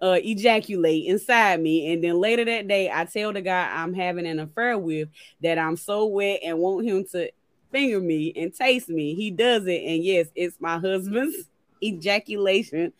[0.00, 4.26] uh ejaculate inside me, and then later that day, I tell the guy I'm having
[4.26, 5.08] an affair with
[5.42, 7.30] that I'm so wet and want him to
[7.70, 9.14] finger me and taste me.
[9.14, 11.50] He does it, and yes, it's my husband's
[11.82, 12.92] ejaculation,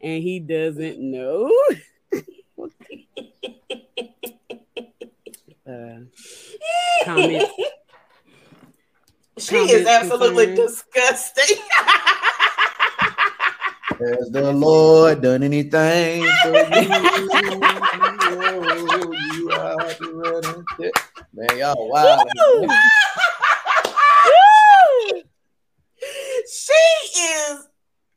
[0.00, 1.52] and he doesn't know.
[5.68, 5.98] uh,
[7.04, 7.48] comment.
[9.38, 10.82] She is absolutely concerns?
[10.92, 11.56] disgusting.
[13.98, 16.80] Has the Lord done anything for oh,
[18.80, 19.12] you?
[19.34, 20.94] you are the running tip.
[21.32, 22.30] Man, y'all wild.
[22.58, 22.68] Woo!
[26.48, 27.68] she is.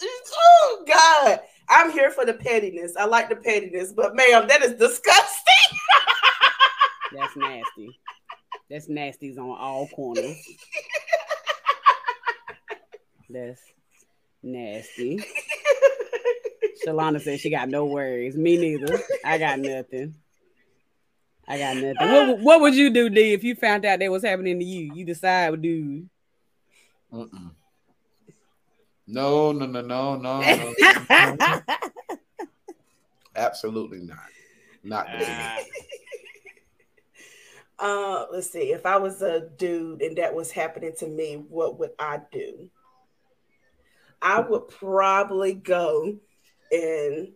[0.04, 2.94] Oh God, I'm here for the pettiness.
[2.98, 5.78] I like the pettiness, but ma'am, that is disgusting.
[7.14, 8.00] That's nasty.
[8.72, 10.38] That's nasty's on all corners.
[13.30, 13.62] That's
[14.42, 15.20] nasty.
[16.88, 18.38] Shalana said she got no worries.
[18.38, 18.98] Me neither.
[19.26, 20.16] I got nothing.
[21.46, 21.96] I got nothing.
[22.00, 24.94] What, what would you do, D, if you found out that was happening to you?
[24.96, 26.10] You decide, dude.
[27.12, 27.52] Mm-mm.
[29.06, 30.74] No, no, no, no, no, no,
[31.36, 31.62] no.
[33.36, 34.18] Absolutely not.
[34.82, 35.68] Not doing it.
[37.82, 38.72] Uh, let's see.
[38.72, 42.70] If I was a dude and that was happening to me, what would I do?
[44.22, 46.15] I would probably go
[46.72, 47.30] and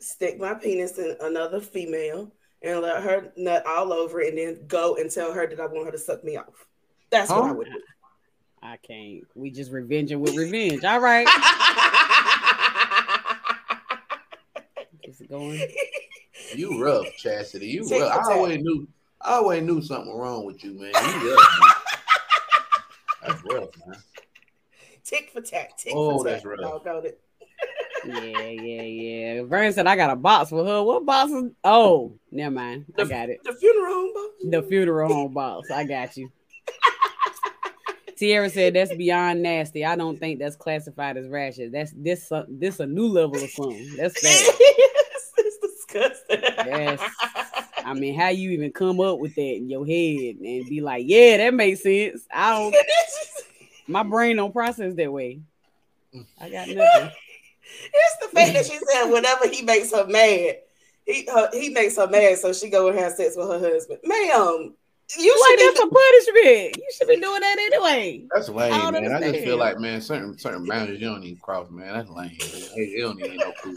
[0.00, 4.96] stick my penis in another female and let her nut all over and then go
[4.96, 6.66] and tell her that I want her to suck me off.
[7.10, 7.80] That's what I would do.
[8.60, 9.22] I can't.
[9.36, 10.82] We just revenging with revenge.
[10.82, 11.28] All right.
[15.04, 15.64] Just going.
[16.52, 17.68] You rough, Chastity.
[17.68, 18.26] You Tick rough.
[18.26, 18.88] I always knew.
[19.20, 20.92] I always knew something wrong with you, man.
[21.22, 21.70] You rough, man.
[23.26, 23.96] That's rough, man.
[25.04, 25.76] tick for tack.
[25.78, 26.34] Tick Oh, for tack.
[26.34, 26.60] that's rough.
[26.60, 27.20] Doggone it.
[28.06, 29.42] Yeah, yeah, yeah.
[29.44, 30.82] Vern said I got a box for her.
[30.82, 32.84] What box is oh never mind.
[32.98, 33.40] I got it.
[33.42, 34.34] The funeral home box.
[34.50, 35.70] The funeral home box.
[35.70, 36.30] I got you.
[38.16, 39.84] Tierra said that's beyond nasty.
[39.84, 41.72] I don't think that's classified as ratchet.
[41.72, 43.94] That's this uh, this a new level of something.
[43.96, 44.54] That's bad.
[44.60, 46.40] it's, it's disgusting.
[46.66, 47.00] Yes.
[47.86, 51.04] I mean, how you even come up with that in your head and be like,
[51.06, 52.26] yeah, that makes sense.
[52.34, 52.74] I don't
[53.86, 55.40] my brain don't process that way.
[56.40, 57.12] I got nothing.
[57.94, 60.56] It's the fact that she said whenever he makes her mad,
[61.04, 64.00] he her, he makes her mad, so she go and have sex with her husband.
[64.02, 64.74] Ma'am,
[65.16, 66.76] you Like should that's a punishment.
[66.78, 68.24] You should be doing that anyway.
[68.34, 69.22] That's lame, I don't man.
[69.22, 71.94] I just feel like, man, certain certain boundaries you don't need to cross, man.
[71.94, 72.30] That's lame.
[72.30, 72.62] Man.
[72.74, 73.74] Hey, you don't need no cool.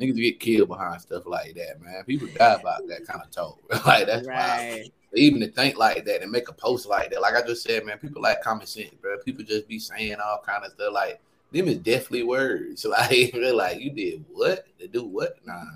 [0.00, 2.04] Niggas get killed behind stuff like that, man.
[2.04, 3.58] People die about that kind of talk.
[3.86, 4.78] like that's right.
[4.78, 4.90] Wild.
[5.14, 7.84] Even to think like that and make a post like that, like I just said,
[7.84, 9.18] man, people like common sense, bro.
[9.18, 11.20] People just be saying all kind of stuff like
[11.52, 12.86] them is definitely words.
[12.90, 14.66] Like they're like, you did what?
[14.78, 15.36] To do what?
[15.44, 15.62] Nah.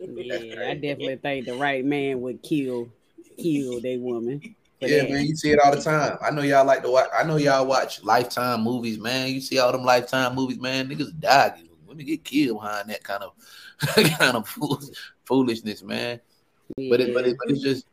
[0.00, 2.88] Yeah, I definitely think the right man would kill
[3.36, 4.54] kill that woman.
[4.80, 5.10] Yeah, that.
[5.10, 6.16] man, you see it all the time.
[6.22, 7.08] I know y'all like to watch.
[7.14, 9.28] I know y'all watch Lifetime movies, man.
[9.28, 10.88] You see all them Lifetime movies, man.
[10.88, 11.60] Niggas die.
[11.86, 13.32] Women get killed behind that kind of
[14.18, 14.48] kind of
[15.24, 16.20] foolishness, man.
[16.76, 16.90] Yeah.
[16.90, 17.86] But it, but it, but it's just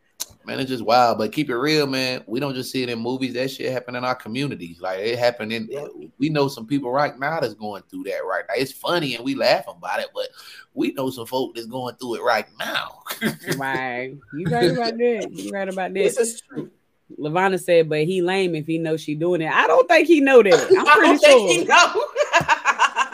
[0.46, 1.18] man, it's just wild.
[1.18, 2.24] But keep it real, man.
[2.28, 3.34] We don't just see it in movies.
[3.34, 4.80] That shit happen in our communities.
[4.82, 5.68] Like it happened in.
[5.70, 5.88] Yeah.
[6.18, 8.56] We know some people right now that's going through that right now.
[8.58, 10.30] It's funny and we laugh about it, but
[10.74, 13.04] we know some folk that's going through it right now.
[13.58, 15.30] right, you right about that.
[15.32, 16.00] You right about that.
[16.00, 16.72] This is true.
[17.20, 19.52] Lavana said, but he lame if he knows she doing it.
[19.52, 20.54] I don't think he know that.
[20.54, 20.86] I'm
[21.20, 21.66] pretty sure.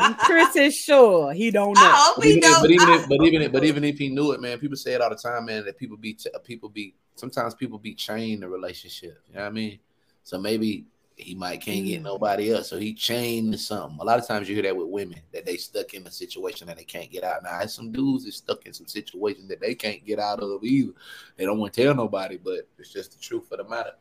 [0.07, 1.81] I'm pretty sure he don't know.
[1.81, 4.41] I hope he but, even if, but even if, but even if he knew it,
[4.41, 5.65] man, people say it all the time, man.
[5.65, 9.21] That people be people be sometimes people be chained to relationship.
[9.27, 9.79] You know what I mean?
[10.23, 10.85] So maybe
[11.17, 12.05] he might can't get mm.
[12.05, 13.97] nobody else, so he chained to something.
[13.99, 16.67] A lot of times you hear that with women that they stuck in a situation
[16.67, 17.43] that they can't get out.
[17.43, 20.93] Now, some dudes is stuck in some situations that they can't get out of either.
[21.35, 23.93] They don't want to tell nobody, but it's just the truth of the matter.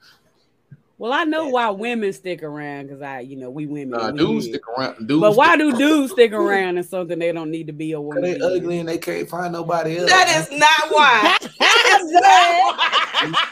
[0.99, 3.91] Well, I know why women stick around because I, you know, we women.
[3.91, 5.07] Nah, dudes stick around.
[5.07, 8.01] Dudes but why do dudes stick around in something they don't need to be a
[8.01, 8.23] woman?
[8.23, 10.09] They ugly and they can't find nobody else.
[10.11, 11.37] That is not why.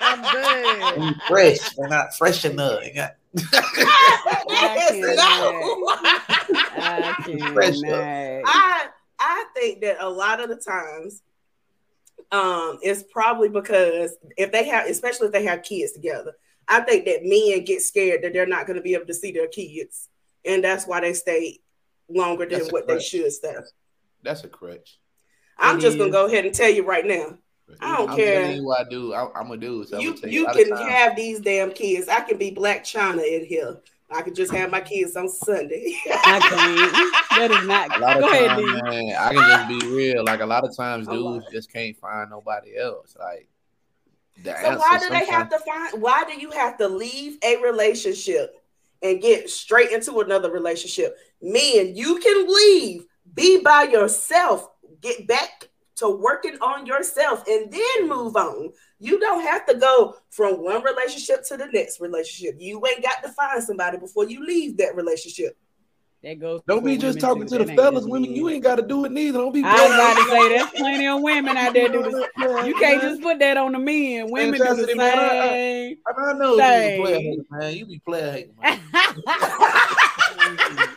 [0.00, 1.02] I'm good.
[1.02, 1.58] I'm fresh.
[1.76, 2.80] They're not fresh enough.
[3.34, 5.54] that is not
[6.76, 8.86] I, I
[9.18, 11.20] I think that a lot of the times
[12.30, 16.36] um it's probably because if they have especially if they have kids together
[16.68, 19.32] I think that men get scared that they're not going to be able to see
[19.32, 20.08] their kids,
[20.44, 21.60] and that's why they stay
[22.08, 22.98] longer than what crutch.
[22.98, 23.54] they should stay.
[24.22, 24.98] That's a crutch.
[25.58, 26.00] I'm it just is.
[26.00, 27.38] gonna go ahead and tell you right now.
[27.80, 28.52] I don't I'm care.
[28.52, 29.14] You what I do.
[29.14, 29.84] I, am gonna do.
[29.84, 32.08] So you you can have these damn kids.
[32.08, 33.80] I can be Blac Chyna in here.
[34.10, 35.96] I can just have my kids on Sunday.
[36.06, 37.38] I can't.
[37.38, 37.96] That is not.
[37.96, 40.24] A lot of go times, ahead, man, I can just be real.
[40.24, 43.16] Like a lot of times, dudes just can't find nobody else.
[43.18, 43.48] Like
[44.42, 46.02] the so why do they have to find?
[46.02, 48.62] Why do you have to leave a relationship
[49.02, 51.16] and get straight into another relationship?
[51.40, 54.68] Men, you can leave, be by yourself,
[55.00, 58.72] get back to working on yourself, and then move on.
[58.98, 62.56] You don't have to go from one relationship to the next relationship.
[62.58, 65.56] You ain't got to find somebody before you leave that relationship.
[66.24, 66.62] That goes.
[66.66, 68.34] Don't be just talking to the fellas, women.
[68.34, 69.40] You ain't got to do it neither.
[69.40, 69.62] Don't be.
[69.62, 72.14] I was about to say there's plenty of women out there do this.
[72.64, 74.30] You can't just put that on the men.
[74.30, 75.00] Women do the same.
[75.00, 77.74] I, I, I know you be player hating, man.
[77.74, 78.54] You be player hating.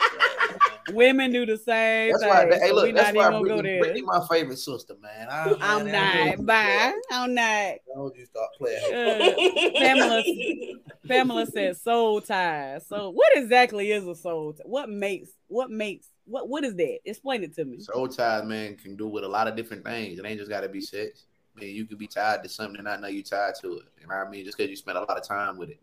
[0.94, 2.12] Women do the same.
[2.12, 2.60] That's thing, why.
[2.60, 5.28] Hey, look, so that's why Brittany, Brittany, my favorite sister, man.
[5.30, 6.46] I, am not.
[6.46, 6.94] Bye.
[7.12, 7.76] I'm not.
[7.94, 8.94] Told you start playing.
[8.94, 10.24] Uh, Pamela,
[11.08, 12.86] Pamela said soul ties.
[12.88, 14.54] So, what exactly is a soul?
[14.54, 14.64] Tie?
[14.66, 15.30] What makes?
[15.48, 16.08] What makes?
[16.26, 16.48] What?
[16.48, 17.00] What is that?
[17.06, 17.80] Explain it to me.
[17.80, 20.20] Soul ties, man, can do with a lot of different things.
[20.20, 21.26] It ain't just got to be sex.
[21.56, 23.86] I mean, you could be tied to something and not know you tied to it.
[24.00, 24.46] You know what I mean?
[24.46, 25.80] Just because you spend a lot of time with it.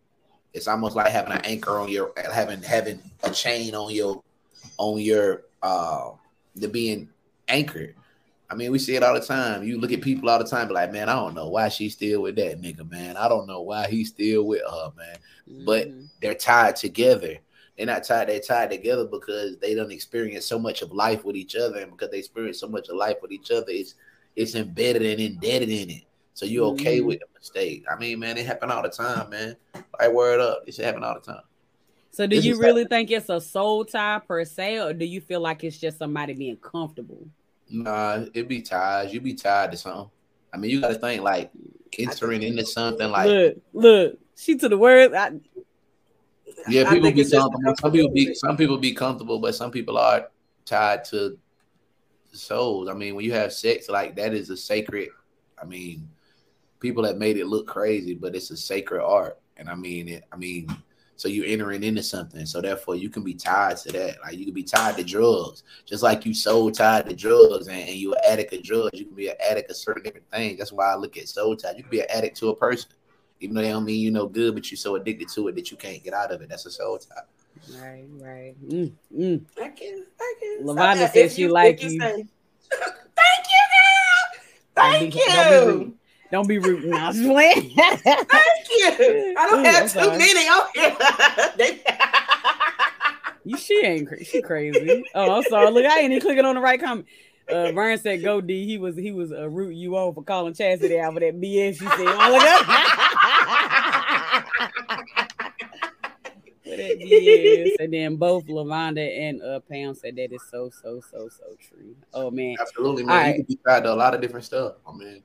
[0.55, 4.23] It's almost like having an anchor on your having having a chain on your
[4.79, 6.11] on your uh
[6.57, 7.09] the being
[7.49, 7.95] anchored.
[8.51, 9.65] I mean, we see it all the time.
[9.65, 11.95] You look at people all the time, be like, man, I don't know why she's
[11.95, 13.17] still with that nigga, man.
[13.17, 15.17] I don't know why he's still with her, man.
[15.49, 15.65] Mm-hmm.
[15.65, 15.89] But
[16.21, 17.39] they're tied together.
[17.77, 21.37] They're not tied, they're tied together because they don't experience so much of life with
[21.37, 21.81] each other.
[21.81, 23.95] And because they experience so much of life with each other, it's
[24.37, 26.03] it's embedded and indebted in it.
[26.35, 27.09] So you're okay mm-hmm.
[27.09, 27.85] with the mistake.
[27.91, 29.57] I mean, man, it happen all the time, man.
[29.99, 30.65] Like word up.
[30.67, 31.43] It should happen all the time.
[32.15, 35.41] So do you really think it's a soul tie per se, or do you feel
[35.41, 37.27] like it's just somebody being comfortable?
[37.69, 39.13] Nah, it be ties.
[39.13, 40.09] You be tied to something.
[40.53, 41.51] I mean, you got to think like
[41.99, 45.13] entering into something like look, look, she to the word.
[45.13, 45.33] I,
[46.69, 47.75] yeah, people be comfortable.
[47.81, 50.31] Some people be some people be comfortable, but some people are
[50.65, 51.37] tied to
[52.33, 52.89] souls.
[52.89, 55.09] I mean, when you have sex, like that is a sacred.
[55.61, 56.09] I mean,
[56.79, 59.37] people have made it look crazy, but it's a sacred art.
[59.57, 60.69] And I mean, it, I mean,
[61.17, 62.45] so you're entering into something.
[62.47, 64.17] So therefore, you can be tied to that.
[64.23, 67.81] Like you can be tied to drugs, just like you so tied to drugs, and,
[67.81, 68.99] and you're an addict of drugs.
[68.99, 70.59] You can be an addict of certain different things.
[70.59, 71.77] That's why I look at soul tied.
[71.77, 72.91] You can be an addict to a person,
[73.41, 75.71] even though they don't mean you know good, but you're so addicted to it that
[75.71, 76.49] you can't get out of it.
[76.49, 77.23] That's a soul tie.
[77.81, 78.55] Right, right.
[78.69, 79.45] Mm, mm.
[79.63, 80.67] I can, I can.
[80.67, 81.91] Lavonda says she like you.
[81.91, 82.27] Say,
[83.17, 84.43] Thank you, girl.
[84.75, 85.99] Thank you.
[86.31, 86.95] Don't be rooting.
[86.95, 87.71] I was playing.
[87.77, 89.35] Thank you.
[89.37, 90.97] I don't Ooh, have too many on here.
[93.45, 94.25] you she ain't crazy.
[94.25, 95.05] She crazy.
[95.15, 95.71] Oh, I'm sorry.
[95.71, 97.07] Look, I ain't even clicking on the right comment.
[97.49, 100.55] uh, Vern said, "Go D." He was he was uh, rooting you on for calling
[100.55, 102.57] Chastity out for that BS you said all ago.
[106.65, 107.85] for that BS.
[107.85, 111.95] And then both Lavonda and uh, Pam said that is so so so so true.
[112.13, 113.17] Oh man, Absolutely, All man.
[113.17, 113.29] right.
[113.29, 114.75] You can be tied to a lot of different stuff.
[114.87, 115.23] Oh mean,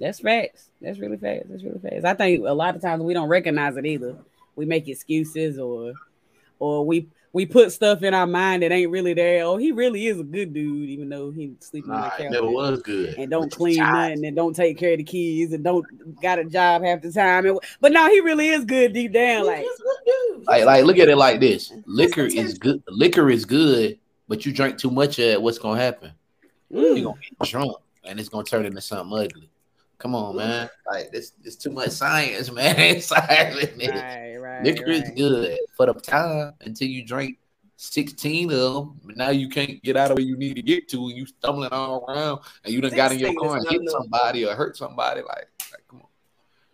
[0.00, 0.70] that's facts.
[0.80, 1.46] That's really fast.
[1.48, 2.04] That's really fast.
[2.04, 4.16] I think a lot of times we don't recognize it either.
[4.54, 5.92] We make excuses or
[6.58, 9.44] or we we put stuff in our mind that ain't really there.
[9.44, 12.30] Oh, he really is a good dude, even though he sleeping on the couch.
[12.30, 13.14] never was good.
[13.18, 15.84] and don't clean nothing and don't take care of the kids and don't
[16.22, 17.44] got a job half the time.
[17.44, 19.44] And, but no, he really is good deep down.
[19.44, 20.46] Like He's a good dude.
[20.46, 22.82] Like, like, look at it like this: liquor is good.
[22.88, 23.98] Liquor is good,
[24.28, 25.42] but you drink too much of it.
[25.42, 26.12] What's gonna happen?
[26.72, 29.50] mm, You're gonna get drunk, and it's gonna turn into something ugly.
[29.98, 30.68] Come on, man.
[30.90, 33.00] Like this, it's too much science, man.
[33.00, 33.90] Science in it.
[33.90, 34.64] right, right.
[34.64, 37.38] Liquor is good for the time until you drink
[37.76, 39.00] 16 of them.
[39.04, 41.26] But now you can't get out of where you need to get to, and you
[41.26, 43.92] stumbling all around, and you done got in your car and hit enough.
[43.92, 45.22] somebody or hurt somebody.
[45.22, 46.08] Like, like, come on.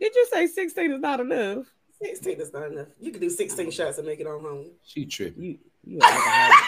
[0.00, 1.66] Did you say 16 is not enough?
[2.02, 2.88] 16 is not enough.
[3.00, 4.70] You can do 16 shots and make it on home.
[4.84, 5.42] She tripping.
[5.42, 6.58] You you alcoholic.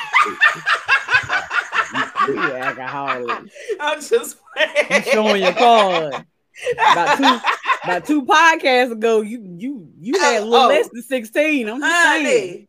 [2.28, 3.50] you alcoholic.
[3.80, 4.36] I'm just
[4.90, 6.24] You showing your card.
[6.80, 7.40] About two
[7.84, 10.68] about two podcasts ago, you you you oh, had a little Oh, oh.
[10.68, 11.68] less than 16.
[11.68, 12.24] I'm just saying.
[12.24, 12.68] Honey,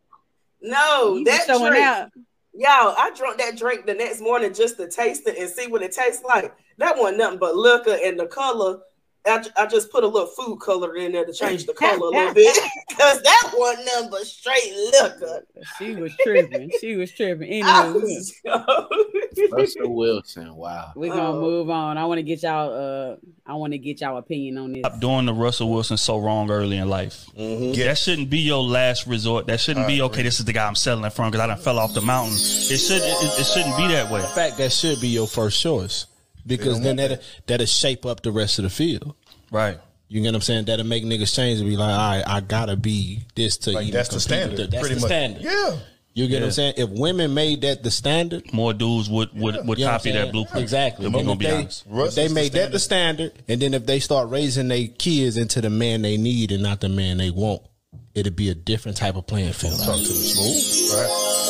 [0.60, 2.10] no, You that showing drink, out.
[2.52, 2.94] y'all.
[2.98, 5.92] I drank that drink the next morning just to taste it and see what it
[5.92, 6.54] tastes like.
[6.78, 8.80] That wasn't nothing but liquor and the color.
[9.26, 12.10] I, I just put a little food color in there to change the color a
[12.10, 12.56] little bit
[12.88, 15.44] because that one number straight liquor.
[15.78, 16.70] She was tripping.
[16.80, 17.62] She was tripping.
[17.64, 18.34] I Anyway, was
[19.52, 20.54] Russell Wilson.
[20.54, 20.92] Wow.
[20.94, 21.40] we're gonna Oh.
[21.40, 21.98] move on.
[21.98, 23.16] I want to get y'all uh
[23.48, 24.80] I want to get y'all opinion on this.
[24.80, 27.26] Stop doing the Russell Wilson so wrong early in life.
[27.38, 27.80] Mm-hmm.
[27.80, 29.46] That shouldn't be your last resort.
[29.46, 30.22] That shouldn't be okay.
[30.22, 32.34] This is the guy I'm settling from because I done fell off the mountain.
[32.34, 33.02] It should.
[33.02, 34.20] It, it shouldn't be that way.
[34.20, 36.06] In fact, that should be your first choice
[36.46, 39.14] because then that that'll shape up the rest of the field.
[39.50, 39.78] Right.
[40.08, 40.64] You get what I'm saying?
[40.66, 43.76] That'll make niggas change and be like, all right, I gotta be this to you.
[43.76, 44.56] Like even that's the compete with standard.
[44.58, 45.08] the- That's pretty the much.
[45.08, 45.42] standard.
[45.42, 45.76] Yeah.
[46.14, 46.74] You get what I'm saying?
[46.78, 49.98] If women made that the standard, More dudes would would, would you know what I'm
[50.00, 50.24] copy saying?
[50.26, 50.62] that blueprint.
[50.62, 51.06] Exactly.
[51.06, 51.84] If we're gonna if be they, honest.
[51.86, 54.86] if they is the made that the standard, and then if they start raising their
[54.86, 57.60] kids into the man they need and not the man they want,
[58.14, 59.78] it'd be a different type of playing field.
[59.78, 61.00] Talk to the smooth.
[61.02, 61.45] Right.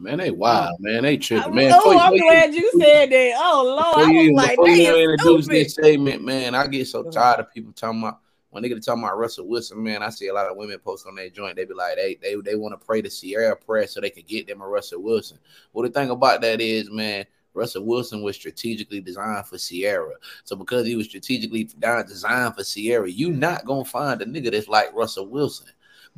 [0.00, 1.02] Man, they wild, man.
[1.02, 1.72] They tripping, man.
[1.74, 3.32] oh, you- I'm you- glad you said that.
[3.36, 6.86] Oh Lord, Before I you, was like, before you introduce this statement, man, I get
[6.88, 10.02] so tired of people talking about when they get to talking about Russell Wilson, man.
[10.02, 11.54] I see a lot of women post on their joint.
[11.56, 14.24] They be like, they they they want to pray to Ciara prayer so they can
[14.26, 15.38] get them a Russell Wilson.
[15.72, 20.14] Well, the thing about that is, man, Russell Wilson was strategically designed for Ciara.
[20.44, 24.68] So because he was strategically designed for Ciara, you're not gonna find a nigga that's
[24.68, 25.66] like Russell Wilson.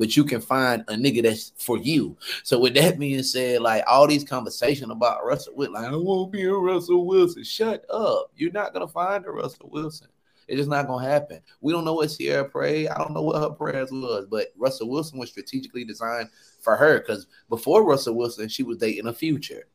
[0.02, 2.16] But you can find a nigga that's for you.
[2.42, 6.32] So with that being said, like all these conversation about Russell Wilson, like I won't
[6.32, 7.44] be a Russell Wilson.
[7.44, 8.32] Shut up.
[8.34, 10.08] You're not gonna find a Russell Wilson.
[10.48, 11.38] It's just not gonna happen.
[11.60, 12.88] We don't know what Ciara prayed.
[12.88, 16.98] I don't know what her prayers was, but Russell Wilson was strategically designed for her
[16.98, 19.68] because before Russell Wilson, she was dating a future.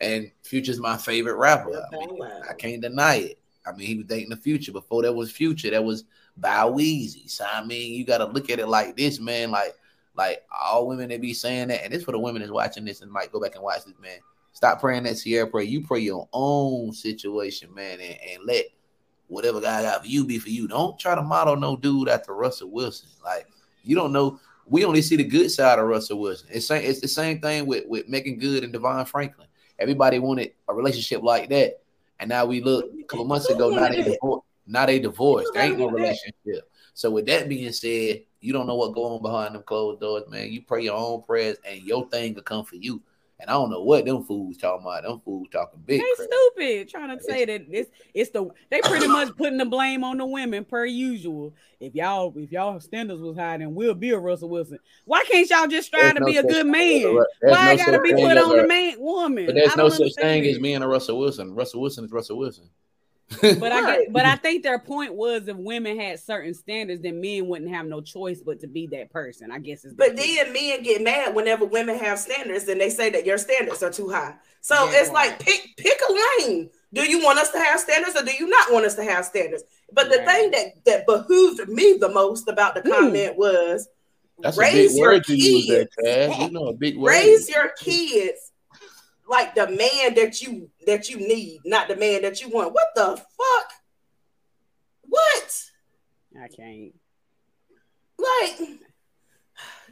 [0.00, 1.72] And Future's my favorite rapper.
[1.92, 3.40] I, mean, I can't deny it.
[3.66, 4.70] I mean, he was dating the future.
[4.70, 6.04] Before that was future, that was
[6.36, 7.30] Bow Weezy.
[7.30, 9.50] So I mean, you gotta look at it like this, man.
[9.50, 9.74] Like,
[10.14, 13.00] like all women that be saying that, and this for the women that's watching this
[13.00, 14.18] and might go back and watch this, man.
[14.52, 15.64] Stop praying that Ciara prayer.
[15.64, 18.66] You pray your own situation, man, and, and let
[19.28, 20.68] whatever God got for you be for you.
[20.68, 23.08] Don't try to model no dude after Russell Wilson.
[23.24, 23.48] Like,
[23.82, 24.38] you don't know.
[24.66, 26.48] We only see the good side of Russell Wilson.
[26.52, 29.48] It's same, it's the same thing with with Meagan Good and DeVon Franklin.
[29.78, 31.80] Everybody wanted a relationship like that,
[32.20, 33.70] and now we look a couple months ago.
[33.70, 34.46] Now they divorced.
[34.66, 35.50] Now they divorced.
[35.54, 36.70] There ain't no relationship.
[36.94, 40.24] So with that being said, you don't know what going on behind them closed doors,
[40.28, 40.52] man.
[40.52, 43.02] You pray your own prayers, and your thing will come for you.
[43.42, 45.02] And I don't know what them fools talking about.
[45.02, 46.00] Them fools talking big.
[46.00, 46.28] They crap.
[46.30, 50.18] stupid trying to say that it's it's the they pretty much putting the blame on
[50.18, 51.52] the women per usual.
[51.80, 54.78] If y'all if y'all standards was high, then we'll be a Russell Wilson.
[55.06, 57.24] Why can't y'all just try There's to no be a good thing as a man?
[57.40, 59.46] Why no it gotta be put on the man woman?
[59.46, 60.62] But there's no such thing as it.
[60.62, 61.52] being a Russell Wilson.
[61.52, 62.70] Russell Wilson is Russell Wilson.
[63.60, 67.20] But I get, but I think their point was if women had certain standards, then
[67.20, 69.50] men wouldn't have no choice but to be that person.
[69.50, 69.94] I guess is.
[69.94, 73.82] But then men get mad whenever women have standards and they say that your standards
[73.82, 74.34] are too high.
[74.60, 75.30] So Yeah, it's right.
[75.30, 76.12] like pick pick a
[76.42, 76.70] lane.
[76.92, 79.24] Do you want us to have standards or do you not want us to have
[79.24, 79.64] standards?
[79.92, 80.26] But the Right.
[80.26, 82.90] thing that that behooved me the most about the Hmm.
[82.90, 83.88] comment was
[84.40, 85.88] That's raise a big your word you use there,
[86.28, 86.38] kids.
[86.38, 87.10] You know a big word.
[87.10, 88.51] Raise your kids
[89.32, 92.74] like the man that you that you need, not the man that you want.
[92.74, 93.72] What the fuck?
[95.08, 95.62] What?
[96.38, 96.92] I can't.
[98.18, 98.68] Like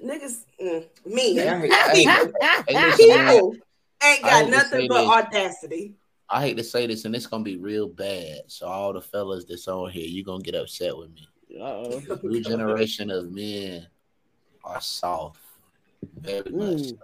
[0.04, 3.32] niggas, mm, me, Hey, I hey, mean, hey, listen, man.
[3.32, 3.56] people.
[4.02, 5.10] Ain't got nothing but this.
[5.10, 5.94] audacity.
[6.28, 8.42] I hate to say this, and it's gonna be real bad.
[8.46, 11.26] So all the fellas that's on here, you're gonna get upset with me.
[11.58, 12.18] Uh-oh.
[12.22, 13.86] New generation of men
[14.64, 15.40] are soft,
[16.20, 16.52] very mm.
[16.52, 16.88] much.
[16.90, 16.98] So.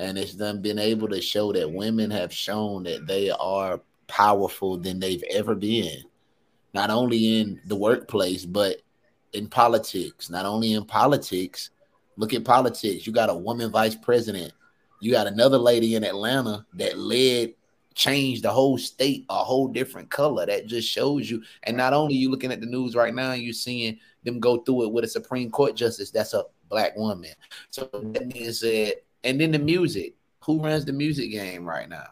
[0.00, 4.78] And it's them been able to show that women have shown that they are powerful
[4.78, 6.02] than they've ever been,
[6.72, 8.78] not only in the workplace but
[9.34, 10.30] in politics.
[10.30, 11.70] Not only in politics,
[12.16, 13.06] look at politics.
[13.06, 14.54] You got a woman vice president.
[15.00, 17.54] You got another lady in Atlanta that led
[17.94, 20.46] changed the whole state a whole different color.
[20.46, 21.42] That just shows you.
[21.64, 24.84] And not only you looking at the news right now, you're seeing them go through
[24.84, 27.32] it with a Supreme Court justice that's a black woman.
[27.68, 30.14] So that means that, and then the music.
[30.44, 32.06] Who runs the music game right now?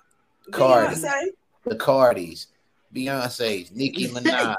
[0.53, 0.97] Cardi,
[1.65, 2.47] the Cardis,
[2.95, 4.57] Beyonce, Nicki Minaj.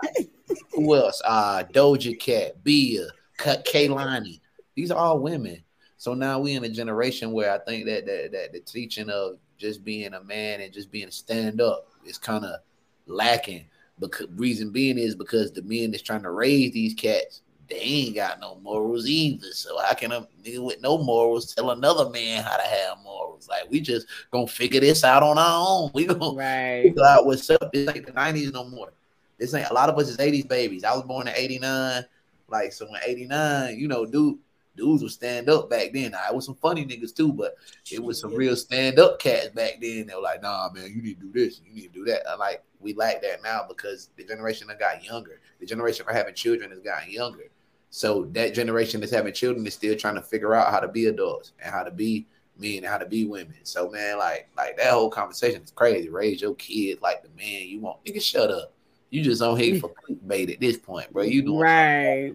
[0.74, 1.22] Who else?
[1.26, 4.42] Uh, Doja Cat, Bia, Kehlani.
[4.76, 5.64] These are all women.
[5.98, 9.38] So now we in a generation where I think that that, that the teaching of
[9.58, 12.62] just being a man and just being a stand up is kind of
[13.06, 13.66] lacking.
[14.00, 18.16] Because reason being is because the men is trying to raise these cats, they ain't
[18.16, 19.52] got no morals either.
[19.52, 23.48] So how can a nigga with no morals tell another man how to have morals?
[23.48, 25.92] Like we just gonna figure this out on our own.
[25.94, 26.84] We gonna right.
[26.84, 27.72] figure out what's up.
[27.72, 28.92] This ain't the nineties no more.
[29.38, 30.84] This ain't a lot of us is eighties babies.
[30.84, 32.04] I was born in eighty nine.
[32.48, 34.40] Like so in eighty nine, you know, dude
[34.80, 36.16] dudes would stand up back then.
[36.16, 37.56] I was some funny niggas too, but
[37.92, 40.08] it was some real stand up cats back then.
[40.08, 42.30] They were like, nah, man, you need to do this, you need to do that.
[42.30, 46.14] And like, we lack that now because the generation that got younger, the generation for
[46.14, 47.50] having children has gotten younger.
[47.90, 51.08] So that generation that's having children is still trying to figure out how to be
[51.08, 52.28] adults and how to be
[52.58, 53.56] men and how to be women.
[53.64, 56.10] So man, like, like that whole conversation is crazy.
[56.10, 58.04] Raise your kid like the man you want.
[58.06, 58.74] Nigga, shut up.
[59.10, 59.92] You just on hate for
[60.28, 61.24] bait at this point, bro.
[61.24, 62.34] You doing right.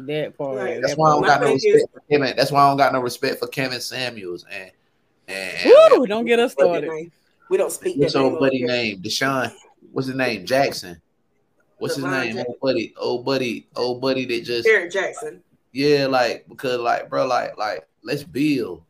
[0.00, 0.58] That part.
[0.58, 0.82] Right.
[0.82, 2.36] That's why I don't got no respect for Kevin.
[2.36, 4.70] That's why I don't got no respect for Kevin Samuels and
[5.26, 7.10] and, Woo, don't get us started.
[7.48, 7.96] We don't speak.
[7.96, 9.00] What's old buddy name?
[9.00, 9.50] Deshaun.
[9.92, 10.44] What's his name?
[10.44, 11.00] Jaxn.
[11.78, 12.36] What's his name?
[12.36, 12.44] Jaxn.
[12.48, 12.94] Old buddy.
[12.96, 13.66] Old buddy.
[13.76, 15.40] Old buddy that just Derrick Jaxn.
[15.72, 18.82] Yeah, like because like bro, like like let's build.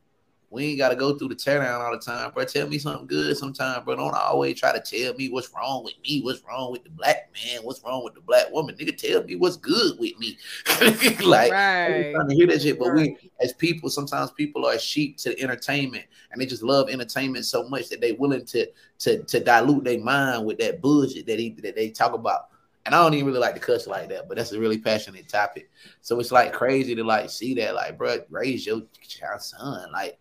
[0.51, 2.45] We ain't gotta go through the teardown all the time, bro.
[2.45, 3.97] Tell me something good sometime, bro.
[3.97, 7.29] Don't always try to tell me what's wrong with me, what's wrong with the black
[7.35, 8.77] man, what's wrong with the black woman.
[8.77, 10.39] Nigga, tell me what's good with me.
[11.25, 12.13] like right.
[12.13, 12.79] trying to hear that shit.
[12.79, 13.17] But right.
[13.21, 17.47] we as people, sometimes people are sheep to the entertainment and they just love entertainment
[17.47, 18.67] so much that they willing to
[19.01, 22.51] to to dilute their mind with that bullshit that he that they talk about.
[22.87, 25.29] And I don't even really like to cuss like that, but that's a really passionate
[25.29, 25.71] topic.
[26.03, 29.91] So it's like crazy to like see that, like, bro, raise your child son.
[29.91, 30.19] Like,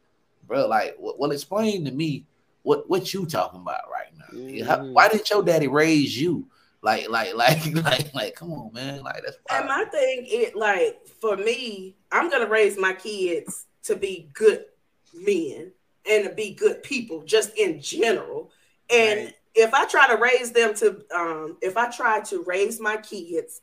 [0.47, 0.68] bro.
[0.68, 2.26] Like, well, explain to me
[2.64, 4.38] what what you talking about right now.
[4.38, 4.66] Mm-hmm.
[4.66, 6.47] How, why didn't your daddy raise you?
[6.82, 9.03] Like, like, like, like, like, come on, man.
[9.03, 9.38] Like, that's.
[9.49, 14.66] And my thing, it like for me, I'm gonna raise my kids to be good
[15.14, 15.72] men
[16.09, 18.51] and to be good people, just in general.
[18.89, 19.36] And right.
[19.55, 23.61] If I try to raise them to, um, if I try to raise my kids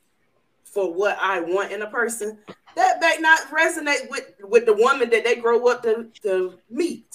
[0.64, 2.38] for what I want in a person,
[2.76, 7.12] that may not resonate with with the woman that they grow up to, to meet.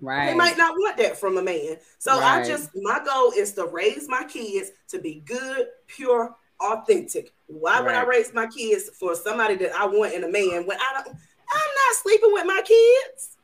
[0.00, 0.26] Right.
[0.30, 1.76] They might not want that from a man.
[1.98, 2.42] So right.
[2.42, 7.32] I just my goal is to raise my kids to be good, pure, authentic.
[7.46, 7.84] Why right.
[7.84, 10.92] would I raise my kids for somebody that I want in a man when I
[10.94, 13.36] don't I'm not sleeping with my kids?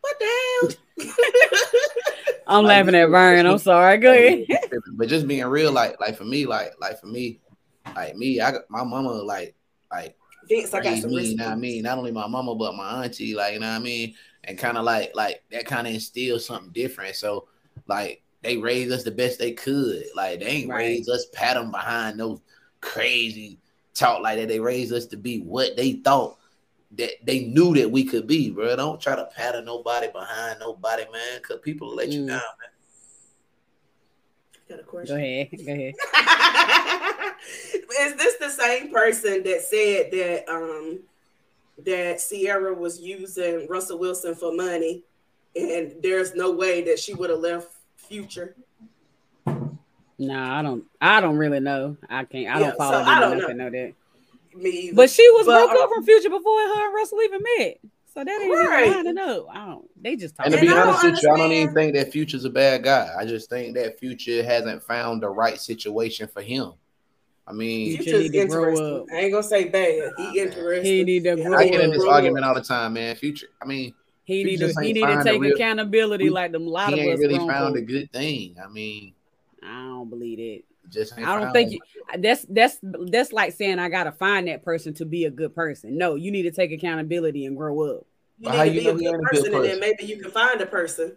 [0.00, 1.08] What the hell?
[2.46, 3.46] I'm like, laughing at Brian.
[3.46, 3.98] I'm sorry.
[3.98, 4.46] Go ahead.
[4.92, 7.40] But just being real, like like for me, like like for me,
[7.94, 9.54] like me, I got my mama like
[9.90, 10.16] like
[10.48, 11.82] Vince, I got some me, you know what I mean?
[11.82, 14.14] Not only my mama, but my auntie, like, you know what I mean?
[14.44, 17.16] And kind of like, like that kind of instills something different.
[17.16, 17.48] So,
[17.86, 20.04] like, they raised us the best they could.
[20.14, 20.78] Like, they ain't right.
[20.78, 22.40] raised us pat them behind those
[22.80, 23.58] crazy
[23.94, 24.48] talk like that.
[24.48, 26.38] They raised us to be what they thought
[26.96, 28.76] that they knew that we could be, bro.
[28.76, 32.12] Don't try to pattern nobody behind nobody, man, because people will let mm.
[32.12, 32.70] you down, man.
[34.68, 35.16] Got a question.
[35.16, 35.48] Go ahead.
[35.64, 35.94] Go ahead.
[38.00, 41.00] Is this the same person that said that um
[41.84, 45.04] that Ciara was using Russell Wilson for money
[45.54, 48.56] and there's no way that she would have left Future?
[50.18, 51.96] No, I don't I don't really know.
[52.08, 53.48] I can't I don't follow so I don't know.
[53.52, 53.94] know that.
[54.56, 54.96] Me either.
[54.96, 57.78] But she was but, broke up from Future before her and Russell even met.
[58.14, 58.88] So that ain't right.
[58.88, 59.46] even to know.
[59.52, 60.02] I don't.
[60.02, 60.46] They just talk.
[60.46, 63.10] And to be honest with you, I don't even think that Future's a bad guy.
[63.18, 66.72] I just think that Future hasn't found the right situation for him.
[67.46, 69.06] I mean, Future's interesting.
[69.12, 70.12] I ain't gonna say bad.
[70.16, 70.84] He interesting.
[70.84, 73.14] He need to grow I get in this argument all the time, man.
[73.16, 73.48] Future.
[73.60, 73.92] I mean,
[74.24, 76.66] he need to he need to take real, accountability like them.
[76.66, 78.56] A lot he of ain't us really found a good thing.
[78.64, 79.12] I mean,
[79.62, 80.64] I don't believe it.
[80.88, 81.80] Just I don't think you,
[82.18, 85.98] that's that's that's like saying I gotta find that person to be a good person.
[85.98, 88.06] No, you need to take accountability and grow up.
[88.38, 91.16] you need to be a good person, and then maybe you can find a person.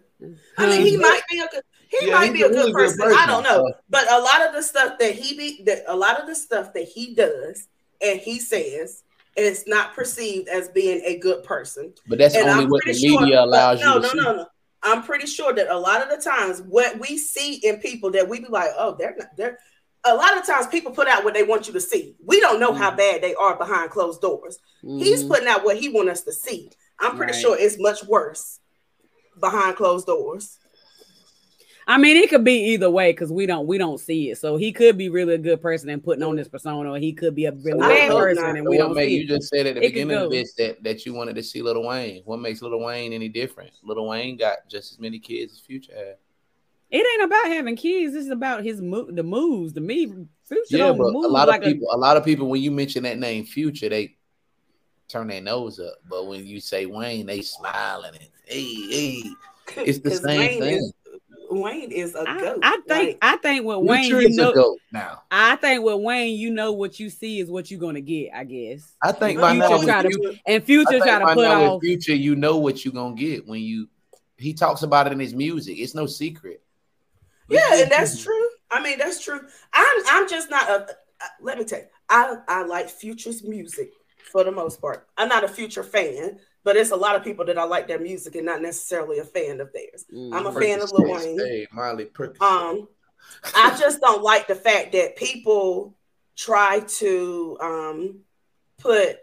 [0.58, 1.62] I mean, he might be a good.
[1.88, 2.98] He yeah, might be a good, really person.
[2.98, 3.18] person.
[3.18, 6.20] I don't know, but a lot of the stuff that he be, that a lot
[6.20, 7.68] of the stuff that he does
[8.00, 9.02] and he says
[9.36, 11.92] is not perceived as being a good person.
[12.08, 14.18] But that's and only I'm what the sure, media allows no, you to no, see.
[14.18, 14.46] No, no, no.
[14.82, 18.28] I'm pretty sure that a lot of the times what we see in people that
[18.28, 19.58] we be like, oh, they're not they're
[20.04, 22.14] a lot of times people put out what they want you to see.
[22.24, 22.82] We don't know mm-hmm.
[22.82, 24.58] how bad they are behind closed doors.
[24.82, 24.98] Mm-hmm.
[24.98, 26.70] He's putting out what he wants us to see.
[26.98, 27.40] I'm pretty right.
[27.40, 28.60] sure it's much worse
[29.38, 30.58] behind closed doors.
[31.90, 34.38] I mean, it could be either way because we don't we don't see it.
[34.38, 37.12] So he could be really a good person and putting on this persona, or he
[37.12, 39.82] could be a really bad person and we don't see You just said at the
[39.82, 42.22] it beginning of this that, that you wanted to see Lil Wayne.
[42.24, 43.72] What makes Lil Wayne any different?
[43.82, 46.16] Lil Wayne got just as many kids as Future had.
[46.92, 48.12] It ain't about having kids.
[48.14, 49.72] This is about his mo- the moves.
[49.72, 50.06] The me
[50.44, 52.70] Future yeah, but a lot like of people, a, a lot of people, when you
[52.70, 54.16] mention that name Future, they
[55.08, 55.96] turn their nose up.
[56.08, 59.30] But when you say Wayne, they smiling and hey, hey.
[59.76, 60.74] It's the same Wayne thing.
[60.76, 60.92] Is,
[61.50, 62.60] Wayne is a goat.
[62.62, 65.22] I, I think like, I think with Wayne, you know, now.
[65.30, 68.30] I think with Wayne, you know what you see is what you're gonna get.
[68.34, 68.92] I guess.
[69.02, 72.14] I think by now, try to, and future try to put off future.
[72.14, 73.88] You know what you're gonna get when you.
[74.36, 75.78] He talks about it in his music.
[75.78, 76.62] It's no secret.
[77.48, 78.48] Yeah, and that's true.
[78.70, 79.40] I mean, that's true.
[79.72, 80.74] I'm I'm just not a.
[81.20, 83.90] Uh, let me tell you, I I like Future's music
[84.30, 85.08] for the most part.
[85.18, 87.98] I'm not a Future fan, but it's a lot of people that I like their
[87.98, 90.06] music and not necessarily a fan of theirs.
[90.12, 91.38] Mm, I'm a fan of Lil Wayne.
[91.38, 92.08] Hey, Miley
[92.40, 92.88] Um,
[93.54, 95.96] I just don't like the fact that people
[96.36, 98.20] try to um
[98.78, 99.18] put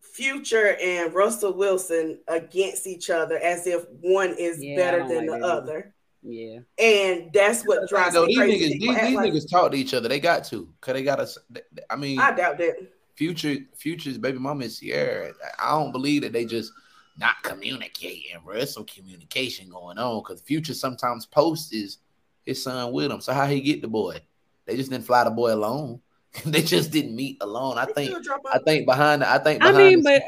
[0.00, 5.40] Future and Russell Wilson against each other as if one is yeah, better than like
[5.40, 5.94] the other.
[6.22, 8.78] Yeah, and that's what drives me crazy.
[8.78, 10.08] These, niggas, these, like, niggas talk to each other.
[10.08, 11.62] They got to, cause they got to.
[11.88, 12.76] I mean, I doubt that.
[13.20, 15.34] Future, Future's baby mama is Ciara.
[15.58, 16.72] I don't believe that they just
[17.18, 18.54] not communicating, bro.
[18.54, 21.98] There's some communication going on because Future sometimes posts his,
[22.46, 23.20] his son with him.
[23.20, 24.22] So how he get the boy?
[24.64, 26.00] They just didn't fly the boy alone.
[26.46, 27.76] they just didn't meet alone.
[27.76, 28.16] I think.
[28.50, 29.22] I think behind.
[29.22, 29.62] I think.
[29.62, 30.22] I mean, but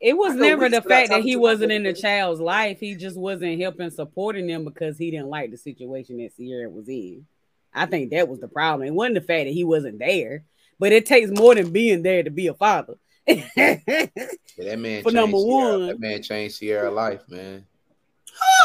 [0.00, 2.80] it was never the fact that he wasn't in the child's life.
[2.80, 6.88] He just wasn't helping supporting them because he didn't like the situation that Ciara was
[6.88, 7.26] in.
[7.74, 8.88] I think that was the problem.
[8.88, 10.44] It wasn't the fact that he wasn't there.
[10.78, 12.94] But it takes more than being there to be a father.
[13.26, 17.66] yeah, that man for number one, that man changed Ciara life, man.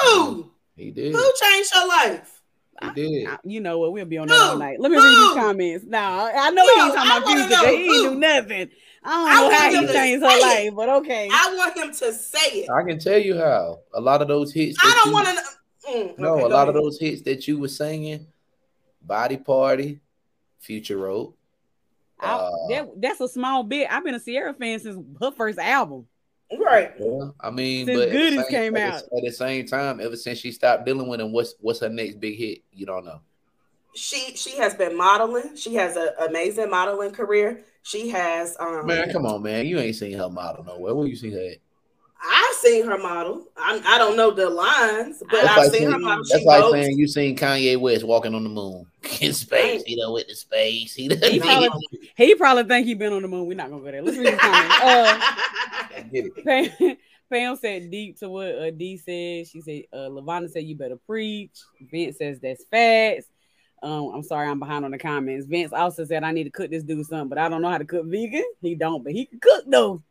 [0.03, 0.51] Who?
[0.75, 1.13] He did.
[1.13, 2.41] Who changed her life?
[2.81, 3.27] He did.
[3.27, 3.93] I, you know what?
[3.93, 4.79] We'll be on that all night.
[4.79, 5.03] Let me Who?
[5.03, 5.85] read these comments.
[5.85, 7.67] Now I know no, he ain't talking about future.
[7.69, 8.69] He ain't do nothing.
[9.03, 11.29] I don't I know how he changed her life, but okay.
[11.31, 12.69] I want him to say it.
[12.69, 13.79] I can tell you how.
[13.93, 14.77] A lot of those hits.
[14.81, 15.43] I don't want to.
[15.89, 16.67] Mm, no, okay, a lot ahead.
[16.69, 18.25] of those hits that you were singing,
[19.01, 19.99] "Body Party,"
[20.59, 20.97] Future
[22.23, 22.51] wrote.
[22.51, 23.87] Uh, that, that's a small bit.
[23.89, 26.07] I've been a Ciara fan since her first album.
[26.59, 26.91] Right.
[26.99, 29.09] Yeah, I mean, since but Goodies came at out.
[29.09, 31.89] The, at the same time, ever since she stopped dealing with him, what's what's her
[31.89, 32.59] next big hit?
[32.71, 33.21] You don't know.
[33.95, 35.55] She she has been modeling.
[35.55, 37.63] She has an amazing modeling career.
[37.83, 39.65] She has um Man, come on, man.
[39.65, 40.95] You ain't seen her model nowhere.
[40.95, 41.57] Where you see her at?
[42.25, 43.45] I've seen her model.
[43.57, 46.23] I'm, I do not know the lines, but that's I've like seen saying, her model.
[46.29, 46.71] That's she like goes.
[46.71, 48.85] saying you seen Kanye West walking on the moon
[49.21, 49.83] in space.
[49.85, 50.93] He know with the space.
[50.93, 51.69] He, he probably,
[52.15, 53.45] he probably think he been on the moon.
[53.45, 54.01] We're not gonna go there.
[54.01, 54.75] Let's read the comments.
[54.81, 55.33] Uh,
[56.45, 56.97] Pam,
[57.31, 59.47] Pam said deep to what uh, D said.
[59.47, 61.59] She said uh, said you better preach.
[61.91, 63.27] Vince says that's fast.
[63.81, 65.45] Um, I'm sorry, I'm behind on the comments.
[65.45, 67.79] Vince also said I need to cook this dude something, but I don't know how
[67.79, 68.45] to cook vegan.
[68.61, 70.01] He don't, but he can cook though.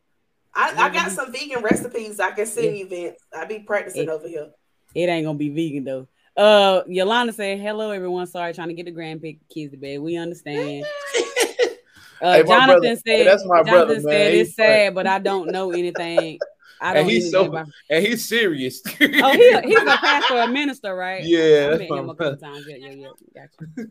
[0.54, 3.18] I, I got some vegan recipes I can send you, Vince.
[3.34, 4.50] I be practicing it, over here.
[4.94, 6.08] It ain't gonna be vegan though.
[6.36, 8.26] Uh, Yolanda said, "Hello, everyone.
[8.26, 10.00] Sorry, trying to get the grandkids to bed.
[10.00, 10.86] We understand."
[12.22, 14.40] Uh, hey, Jonathan brother, said, hey, "That's my Jonathan brother, said man.
[14.40, 16.38] it's sad, but I don't know anything.
[16.80, 17.66] I don't." And he's so, about...
[17.90, 18.80] and he's serious.
[18.86, 18.92] oh,
[19.32, 21.24] he, he's a pastor, a minister, right?
[21.24, 22.64] Yeah, I met him a couple times.
[22.68, 23.08] Yeah, yeah, yeah.
[23.34, 23.90] Gotcha.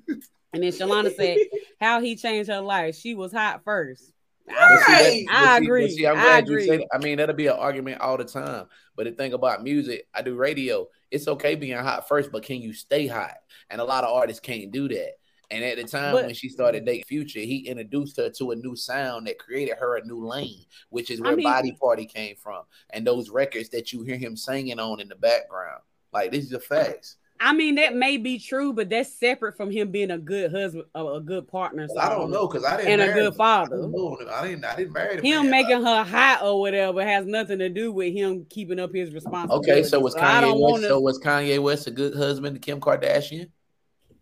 [0.54, 1.40] and then Shalana said,
[1.82, 2.96] "How he changed her life.
[2.96, 4.14] She was hot first.
[4.54, 5.26] Right.
[5.30, 5.90] I agree.
[5.90, 6.66] See, I'm glad I agree.
[6.66, 8.66] you say I mean, that'll be an argument all the time.
[8.96, 10.88] But the thing about music, I do radio.
[11.10, 13.36] It's okay being hot first, but can you stay hot?
[13.70, 15.14] And a lot of artists can't do that.
[15.52, 18.56] And at the time but, when she started dating Future, he introduced her to a
[18.56, 22.06] new sound that created her a new lane, which is where I mean, Body Party
[22.06, 22.64] came from.
[22.92, 25.82] And those records that you hear him singing on in the background.
[26.14, 27.18] Like, this is the facts.
[27.44, 30.86] I mean, that may be true, but that's separate from him being a good husband,
[30.94, 31.88] a, a good partner.
[31.88, 33.78] So I don't um, know because I didn't and a good father.
[33.78, 34.64] I, I, didn't.
[34.64, 35.24] I didn't marry him.
[35.24, 39.12] Him making her hot or whatever has nothing to do with him keeping up his
[39.12, 39.72] responsibility.
[39.72, 40.62] Okay, so was Kanye so West?
[40.62, 40.88] Wanna...
[40.88, 43.50] So was Kanye West a good husband to Kim Kardashian?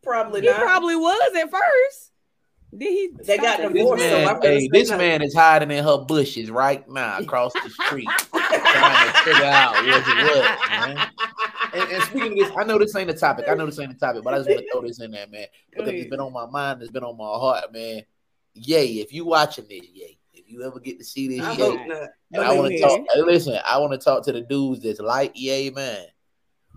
[0.02, 0.40] Probably.
[0.40, 0.62] He not.
[0.62, 2.12] probably was at first.
[2.78, 3.10] Did he?
[3.24, 4.04] They got divorced.
[4.04, 7.70] This man, so hey, this man is hiding in her bushes right now across the
[7.70, 8.08] street.
[8.32, 11.10] trying to figure out what's what, man.
[11.74, 13.46] And, and, speaking of this, I know this ain't the topic.
[13.48, 15.28] I know this ain't the topic, but I just want to throw this in there,
[15.28, 16.82] man, because it's been on my mind.
[16.82, 18.04] It's been on my heart, man.
[18.54, 19.00] Yay!
[19.00, 20.18] If you watching this, yay!
[20.34, 21.88] If you ever get to see this, I yay!
[22.34, 23.02] And I want to talk.
[23.14, 26.06] Hey, listen, I want to talk to the dudes that's like yay, man.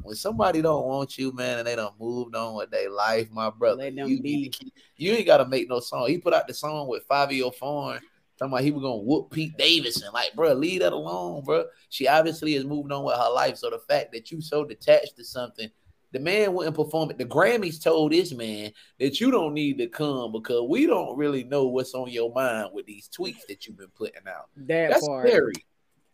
[0.02, 3.50] When somebody don't want you, man, and they don't moved on with their life, my
[3.50, 4.52] brother, you, be.
[4.96, 6.08] you ain't got to make no song.
[6.08, 8.00] He put out the song with Fivio Foreign
[8.38, 10.10] talking about he was gonna whoop Pete Davidson.
[10.12, 11.64] Like, bro, leave that alone, bro.
[11.88, 13.56] She obviously has moved on with her life.
[13.56, 15.70] So the fact that you so detached to something,
[16.12, 17.18] the man wouldn't perform it.
[17.18, 21.44] The Grammys told this man that you don't need to come because we don't really
[21.44, 24.48] know what's on your mind with these tweets that you've been putting out.
[24.56, 25.28] That That's part.
[25.28, 25.54] scary.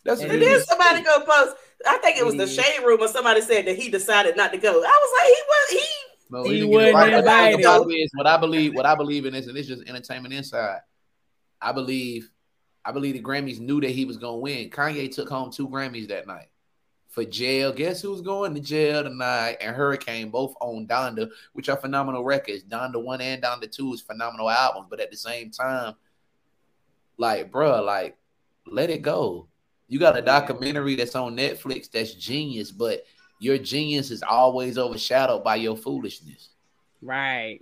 [0.05, 1.57] That's and then somebody go post.
[1.87, 4.59] I think it was the shade room, or somebody said that he decided not to
[4.59, 4.71] go.
[4.71, 5.99] I was like, he was he.
[6.31, 7.12] No, he, he wasn't right.
[7.14, 7.61] invited.
[7.61, 8.75] Is what I believe.
[8.75, 10.81] What I believe in is, and it's just entertainment inside.
[11.61, 12.31] I believe
[12.85, 14.71] I believe the Grammys knew that he was gonna win.
[14.71, 16.49] Kanye took home two Grammys that night.
[17.09, 19.57] For jail, guess who's going to jail tonight?
[19.61, 22.65] And Hurricane both own Donda, which are phenomenal records.
[22.65, 25.95] Donda one and Donda two is phenomenal albums, but at the same time,
[27.17, 28.17] like, bruh, like,
[28.67, 29.49] let it go.
[29.89, 33.05] You got a documentary that's on Netflix that's genius, but
[33.39, 36.51] your genius is always overshadowed by your foolishness.
[37.01, 37.61] Right.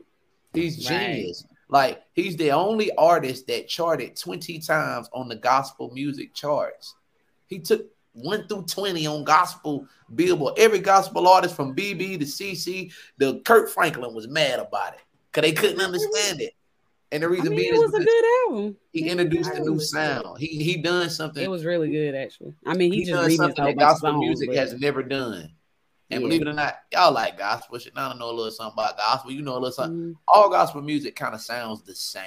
[0.53, 1.45] He's genius.
[1.49, 1.56] Right.
[1.69, 6.95] Like he's the only artist that charted 20 times on the gospel music charts.
[7.47, 10.55] He took 1 through 20 on gospel billboard.
[10.59, 15.01] Every gospel artist from BeBe to CeCe, the Kirk Franklin was mad about it
[15.31, 16.53] because they couldn't understand it.
[17.13, 18.77] And the reason I mean, being it was a good album.
[18.93, 20.39] He introduced a new sound.
[20.39, 21.43] He he done something.
[21.43, 22.55] It was really good actually.
[22.65, 24.57] I mean, he, he just done something that gospel songs, music but...
[24.57, 25.51] has never done.
[26.11, 26.27] And Yeah.
[26.29, 27.95] believe it or not, y'all like gospel shit.
[27.95, 29.33] Now I know a little something about gospel.
[29.33, 30.13] You know a little something.
[30.13, 30.17] Mhm.
[30.29, 32.23] All gospel music kind of sounds the same.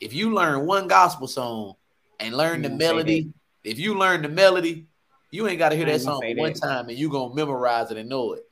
[0.00, 1.74] If you learn one gospel song
[2.18, 3.32] and learn the ain't gonna say melody,
[3.64, 4.86] if you learn the melody,
[5.30, 6.60] you ain't got to hear that song one that.
[6.60, 8.44] time and you gonna memorize it and know it.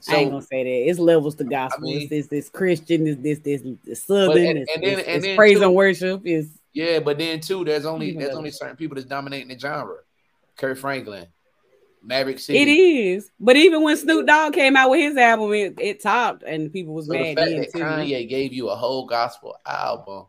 [0.00, 0.90] So, I ain't gonna say that.
[0.90, 1.88] It's levels to gospel.
[1.88, 5.06] mean- it's this this Christian, this this this, this southern, and- it's, and then- it's-
[5.06, 6.26] and it's then praise too- and worship.
[6.26, 9.98] Is yeah, but then too, there's only there's only certain people that's dominating the genre.
[10.56, 11.26] Kirk Franklin,
[12.02, 12.58] Maverick City.
[12.58, 13.30] it is.
[13.38, 16.94] But even when Snoop Dogg came out with his album, it, it topped and people
[16.94, 17.78] was So the mad fact then that too.
[17.78, 20.26] Kanye gave you a whole gospel album,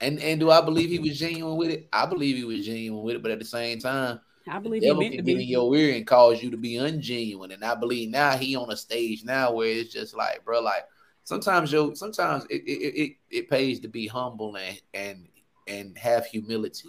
[0.00, 1.88] and and do I believe he was genuine with it?
[1.92, 4.82] I believe he was genuine with it, but at the same time, I the believe
[4.82, 7.52] he devil can get in your ear and cause you to be ungenuine.
[7.54, 10.84] And I believe now he on a stage now where it's just like, bro, like
[11.24, 15.28] sometimes yo, sometimes it it, it, it pays to be humble and and
[15.66, 16.88] and have humility.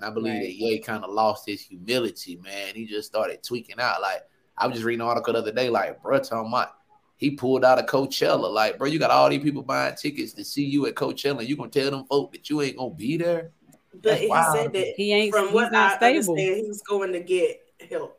[0.00, 0.42] And I believe Right.
[0.44, 2.74] that Ye kind of lost his humility, man.
[2.74, 4.00] He just started tweaking out.
[4.00, 4.22] Like
[4.56, 6.70] I was just reading an article the other day, like, bro, talking about
[7.16, 8.50] he pulled out of Coachella.
[8.50, 11.46] Like, bro, you got all these people buying tickets to see you at Coachella.
[11.46, 13.50] You gonna tell them folk that you ain't gonna be there?
[13.92, 14.56] But That's he wild.
[14.56, 15.34] said that He ain't.
[15.34, 16.32] from he's what not I stable.
[16.32, 18.18] understand, he's going to get help.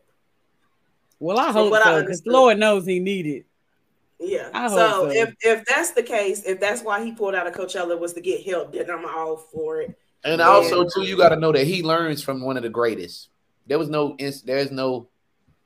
[1.20, 2.34] Well, I hope what I so because understood.
[2.34, 3.46] Lord knows he needed.
[4.20, 4.50] Yeah.
[4.54, 5.10] I hope so, so.
[5.10, 8.22] if if that's the case, if that's why he pulled out of Coachella was to
[8.22, 9.98] get help, then I'm all for it.
[10.24, 10.48] And Yeah.
[10.50, 13.30] also, too, you got to know that he learns from one of the greatest.
[13.68, 14.16] There was no,
[14.46, 15.10] there's no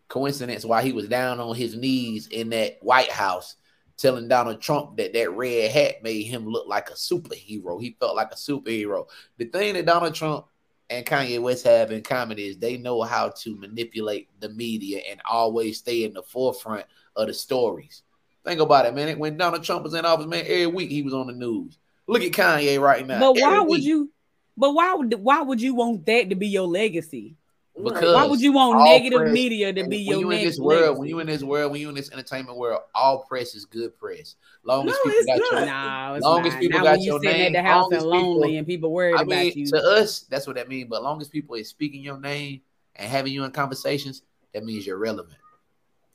[0.07, 3.55] coincidence why he was down on his knees in that White House,
[3.97, 7.81] telling Donald Trump that that red hat made him look like a superhero.
[7.81, 9.07] He felt like a superhero.
[9.37, 10.45] The thing that Donald Trump
[10.89, 15.19] and Kanye West have in common is they know how to manipulate the media and
[15.29, 16.85] always stay in the forefront
[17.15, 18.03] of the stories.
[18.45, 19.17] Think about it, man.
[19.17, 21.79] When Donald Trump was in office, man, every week he was on the news.
[22.07, 23.19] Look at Kanye right now.
[23.19, 23.83] But why Every would week.
[23.83, 24.11] you?
[24.57, 27.35] But why would why would you want that to be your legacy?
[27.81, 30.43] Because Why would you want negative press- media to And be when your you in
[30.43, 30.99] this world, legacy?
[30.99, 33.97] when you in this world, when you in this entertainment world, all press is good
[33.97, 34.35] press.
[34.63, 35.51] Long as No, people it's got not.
[35.51, 37.83] your No, it's Long as people Not got you your sitting at name, the house
[37.91, 39.65] long as and lonely people- and people worried I about you.
[39.65, 40.87] to us, that's what that means.
[40.89, 42.61] But long as people is speaking your name
[42.95, 44.21] and having you in conversations,
[44.53, 45.35] that means you're relevant.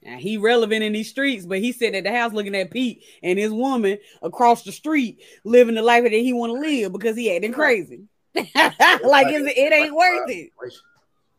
[0.02, 3.04] Now, he relevant in these streets, but he sitting at the house looking at Pete
[3.22, 7.18] and his woman across the street living the life that he want to live because
[7.18, 8.04] he acting crazy.
[8.34, 10.50] like it's, it ain't worth it.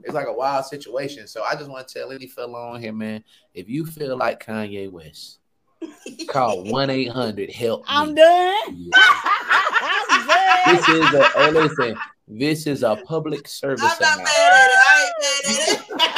[0.04, 1.28] It's like a wild situation.
[1.28, 3.24] So I just want to tell any fella on here, man,
[3.54, 5.40] if you feel like Kanye West,
[6.28, 8.16] call 1-800 help I'm me.
[8.16, 8.92] done.
[8.94, 14.70] I'm This is a hey, listen, this is a public service I'm not mad at
[14.70, 14.80] it.
[14.88, 16.11] I ain't mad at it.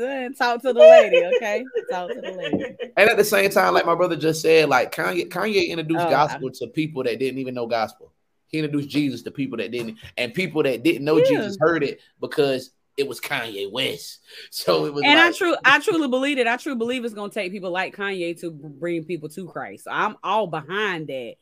[0.00, 0.34] I'm.
[0.34, 1.64] Talk to the lady, okay?
[1.90, 2.76] Talk to the lady.
[2.96, 6.10] And at the same time, like my brother just said, like Kanye, Kanye introduced Oh,
[6.10, 8.12] gospel to people that didn't even know gospel.
[8.48, 11.24] He introduced Jesus to people that didn't, and people that didn't know Yeah.
[11.24, 14.20] Jesus heard it because it was Kanye West.
[14.50, 15.04] So it was.
[15.04, 16.46] And I like, true, I truly believe it.
[16.46, 19.84] I truly believe it's gonna take people like Kanye to bring people to Christ.
[19.84, 21.36] So I'm all behind that.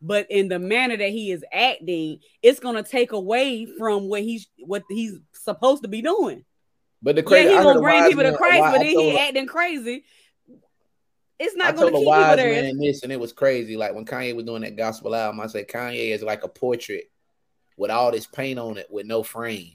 [0.00, 4.46] but in the manner that he is acting, it's gonna take away from what he's
[4.58, 6.44] what he's supposed to be doing.
[7.02, 10.04] But the crazy, yeah, he's gonna bring people to Christ, but then he acting crazy.
[11.38, 12.62] It's not I gonna told keep a wise people there.
[12.62, 13.76] man this, and it was crazy.
[13.76, 17.10] Like when Kanye was doing that gospel album, I said Kanye is like a portrait
[17.76, 19.72] with all this paint on it with no frame.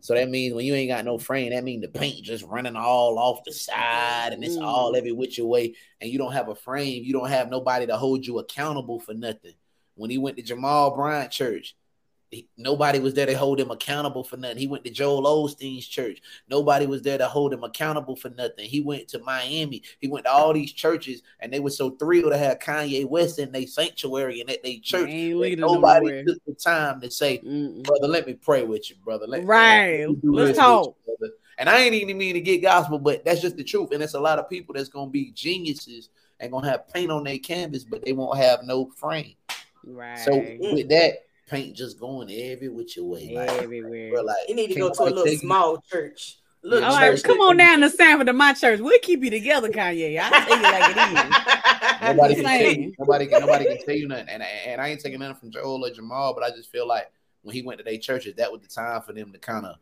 [0.00, 2.74] So that means when you ain't got no frame, that means the paint just running
[2.76, 4.64] all off the side and it's Mm.
[4.64, 7.96] all every which way, and you don't have a frame, you don't have nobody to
[7.96, 9.54] hold you accountable for nothing.
[9.94, 11.81] When he went to Jamal Bryant Church, he-
[12.56, 14.58] nobody was there to hold him accountable for nothing.
[14.58, 16.20] He went to Joel Osteen's church.
[16.48, 18.64] Nobody was there to hold him accountable for nothing.
[18.68, 19.82] He went to Miami.
[20.00, 23.38] He went to all these churches, and they were so thrilled to have Kanye West
[23.38, 25.08] in their sanctuary and at their church.
[25.08, 26.24] Ain't that leading Nobody nowhere.
[26.24, 27.82] took the time to say, Mm-mm.
[27.84, 29.26] brother, let me pray with you, brother.
[29.26, 30.06] Let, Right.
[30.06, 30.96] Let Let's talk.
[31.06, 31.32] you.
[31.58, 33.92] And I ain't even mean to get gospel, but that's just the truth.
[33.92, 36.08] And it's a lot of people that's gonna be geniuses
[36.40, 39.34] and gonna have paint on their canvas, but they won't have no frame.
[39.84, 40.18] Right.
[40.18, 43.32] So with that, paint just going every which way.
[43.34, 44.10] Like, everywhere.
[44.12, 46.38] bro, like, You need to go to a little tell you- small church.
[46.64, 47.24] Little All right, church.
[47.24, 48.78] come on down to Sanford to my church.
[48.78, 50.16] We'll keep you together, Kanye.
[50.22, 52.02] I tell you like it is.
[52.16, 52.92] Nobody can tell you.
[53.00, 53.40] Nobody can.
[53.40, 54.28] Nobody can tell you nothing.
[54.28, 57.10] And, and I ain't taking nothing from Joel or Jamal, but I just feel like
[57.42, 59.74] when he went to their churches, that was the time for them to kind of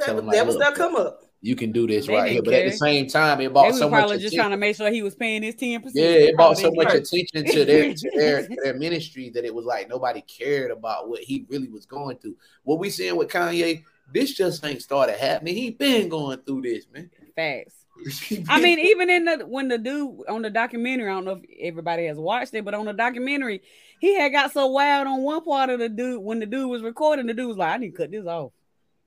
[0.00, 1.20] tell him That, that like, was look, their come up.
[1.40, 2.42] you can do this They right didn't here.
[2.42, 4.38] But at the same time, it bought brought was so much probably just attention.
[4.38, 5.96] trying to make sure he was paying his ten percent.
[5.96, 9.54] Yeah, it brought so much attention to their to their to their ministry that it
[9.54, 12.36] was like nobody cared about what he really was going through.
[12.64, 15.54] What we seeing with Kanye, this just ain't started happening.
[15.54, 17.10] He been going through this, man.
[17.36, 17.74] Facts.
[18.48, 21.44] I mean, even in the when the dude on the documentary, I don't know if
[21.60, 23.62] everybody has watched it, but on the documentary,
[24.00, 26.82] he had got so wild on one part of the dude when the dude was
[26.82, 27.26] recording.
[27.26, 28.50] The dude was like, "I need to cut this off,"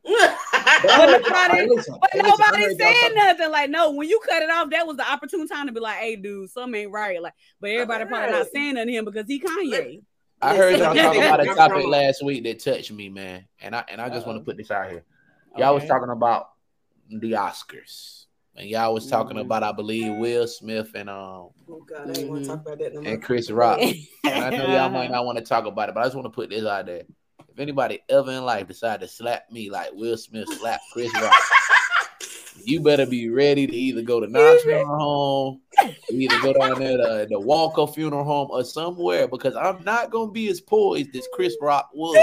[0.84, 1.68] but nobody,
[2.02, 3.52] but nobody heard y'all said nothing.
[3.52, 5.98] Like, no, when you cut it off, that was the opportune time to be like,
[5.98, 8.52] "Hey, dude, something ain't right." Like, but everybody probably not Right.
[8.52, 10.02] saying nothing to him because he Kanye.
[10.42, 13.46] I heard y'all talking about a topic last week that touched me, man.
[13.62, 14.42] And I and I just want Uh-oh.
[14.42, 15.04] to put this out here.
[15.58, 16.50] Y'all was talking about
[17.10, 18.26] the Oscars.
[18.56, 19.42] And y'all was talking Mhm.
[19.42, 22.80] about, I believe, Will Smith and um Oh God, I ain't want to talk about
[22.80, 23.80] that no and Chris Rock.
[24.24, 26.26] And I know y'all might not want to talk about it, but I just want
[26.26, 27.04] to put this out there.
[27.58, 31.34] If anybody ever in life decide to slap me like Will Smith slapped Chris Rock,
[32.64, 35.62] you better be ready to either go to Knox Funeral Home,
[36.12, 40.30] either go down there to the Walker Funeral Home or somewhere because I'm not gonna
[40.30, 42.16] be as poised as Chris Rock was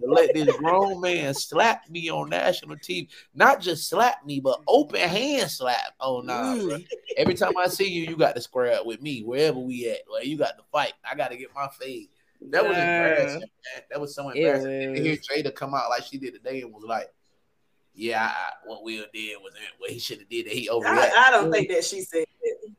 [0.00, 3.10] to let this grown man slap me on national TV.
[3.34, 5.92] Not just slap me, but open hand slap.
[6.00, 6.56] Oh nah.
[6.56, 6.78] bro.
[7.18, 9.98] Every time I see you, you got to square up with me wherever we at.
[10.10, 10.94] Well, you got to fight.
[11.04, 12.08] I got to get my fade.
[12.50, 12.82] That was Nah.
[12.82, 13.82] embarrassing, man.
[13.90, 14.82] That was so It embarrassing.
[14.82, 15.16] And to hear.
[15.16, 17.08] Jada come out like she did today and was like,
[17.94, 20.46] "Yeah, I, what Will did was what he should have did.
[20.46, 22.72] That he overreacted." I, I don't think that she said it.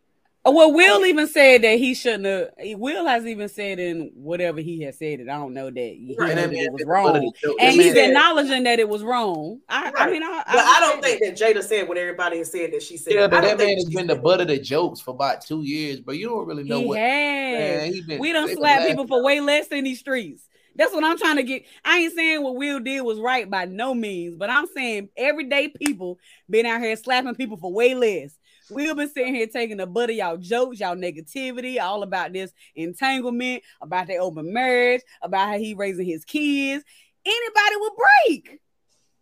[0.45, 2.77] Well, Will even said that he shouldn't have.
[2.77, 5.29] Will has even said in whatever he has said it.
[5.29, 6.35] I don't know that he Right.
[6.35, 7.31] knew And that that it was wrong,
[7.61, 9.61] and he's said- acknowledging that it was wrong.
[9.69, 12.73] I, I mean, I, But I don't think that Jada said what everybody has said
[12.73, 13.13] that she said.
[13.13, 16.01] Yeah, but that man has been the butt of the jokes for about two years,
[16.01, 16.99] but you don't really know he what.
[16.99, 17.59] has.
[17.59, 20.49] Man, he been, we don't slap people for way less in these streets.
[20.75, 21.63] That's what I'm trying to get.
[21.85, 25.67] I ain't saying what Will did was right by no means, but I'm saying everyday
[25.69, 26.19] people
[26.49, 28.37] been out here slapping people for way less.
[28.69, 32.53] We've been sitting here taking the butt of y'all jokes, y'all negativity, all about this
[32.75, 36.83] entanglement, about their open marriage, about how he raising his kids.
[37.25, 38.59] Anybody would break.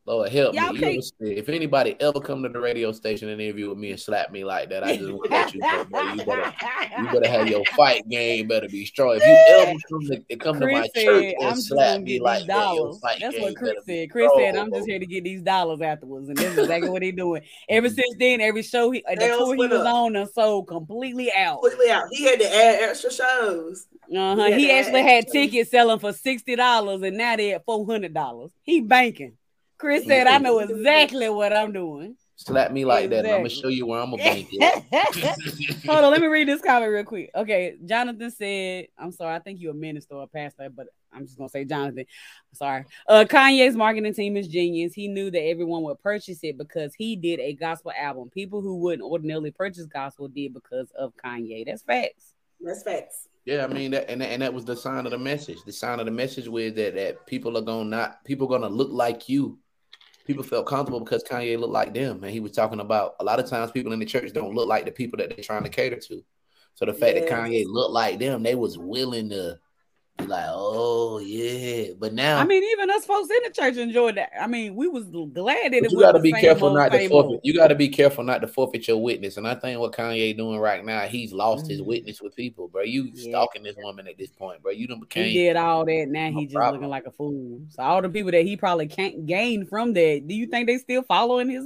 [0.06, 0.80] Lord help Y'all me.
[0.80, 4.00] You know, if anybody ever come to the radio station and interview with me and
[4.00, 6.54] slap me like that, I just want to let you know, bro, you better
[6.98, 9.20] you better have your fight game better be strong.
[9.22, 12.14] If you ever come to, come to my Chris church and "I'm just slap me
[12.14, 14.10] get like these that, your dollars." fight That's game what Chris said.
[14.10, 17.04] Chris said, "I'm just here to get these dollars afterwards," and this is exactly what
[17.04, 17.44] he's doing.
[17.70, 19.86] Ever since then, every show he, uh, the tour he was up.
[19.86, 21.62] on, and sold completely out.
[21.62, 22.06] Completely out.
[22.10, 23.86] He had to add extra shows.
[24.12, 24.46] Uh-huh.
[24.46, 27.86] Yeah, He actually had had tickets selling for sixty dollars, and now they at four
[27.86, 28.52] hundred dollars.
[28.64, 29.38] He banking.
[29.82, 33.50] Chris said, "I know exactly what I'm doing." Slap me like that, and I'm gonna
[33.50, 35.86] show you where I'm gonna bank it.
[35.86, 37.30] Hold on, let me read this comment real quick.
[37.36, 41.26] Okay, Jonathan said, I'm sorry, I think you're a minister or a pastor, but I'm
[41.26, 42.06] just gonna say Jonathan.
[42.54, 42.86] Sorry.
[43.08, 44.94] Uh Kanye's marketing team is genius.
[44.94, 48.30] He knew that everyone would purchase it because he did a gospel album.
[48.30, 51.66] People who wouldn't ordinarily purchase gospel did because of Kanye.
[51.66, 52.34] That's facts.
[52.60, 53.28] That's facts.
[53.46, 55.58] Yeah, I mean that, and that, and that was the sign of the message.
[55.66, 58.92] The sign of the message was that that people are gonna not people gonna look
[58.92, 59.58] like you.
[60.32, 63.42] People felt comfortable because Kanye looked like them, and he was talking about a lot
[63.42, 65.70] of times people in the church don't look like the people that they're trying to
[65.70, 66.24] cater to.
[66.76, 69.60] So the fact that Kanye looked like them, they was willing to
[70.18, 71.94] be like, oh yeah.
[72.00, 74.30] But now, I mean, even us folks in the church enjoyed that.
[74.40, 76.74] I mean, we was glad that it you was got to the be same careful
[76.74, 77.32] not to forfeit.
[77.32, 77.40] old.
[77.44, 79.38] You got to be careful not to forfeit your witness.
[79.38, 81.86] And I think what Kanye doing right now, he's lost his Mhm.
[81.86, 82.84] witness with people, bro.
[82.84, 83.30] You Yeah.
[83.30, 84.72] stalking this woman at this point, bro.
[84.72, 85.34] You done He became.
[85.34, 86.08] did all that.
[86.10, 86.76] Now No he just problem.
[86.82, 87.60] looking like a fool.
[87.70, 90.78] So all the people that he probably can't gain from that, do you think they
[90.78, 91.66] still following his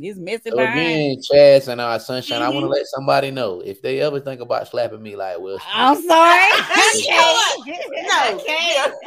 [0.00, 0.78] his message So behind?
[0.78, 2.74] again, Chaz and our sunshine, I want to Mhm.
[2.74, 6.46] let somebody know if they ever think about slapping me like Will I'm sorry.
[8.02, 8.94] no, can't.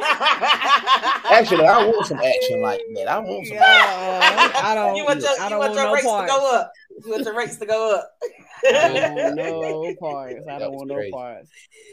[1.30, 3.08] Actually, I want some action like that.
[3.08, 3.56] I want some.
[3.56, 4.96] Yeah, I don't.
[4.96, 6.32] You want your, I you don't want want your no rates parts.
[6.32, 6.72] to go up.
[7.04, 8.10] You want your rates to go up.
[8.66, 8.72] I
[9.14, 10.40] don't no parts.
[10.48, 11.50] I don't was want no parts.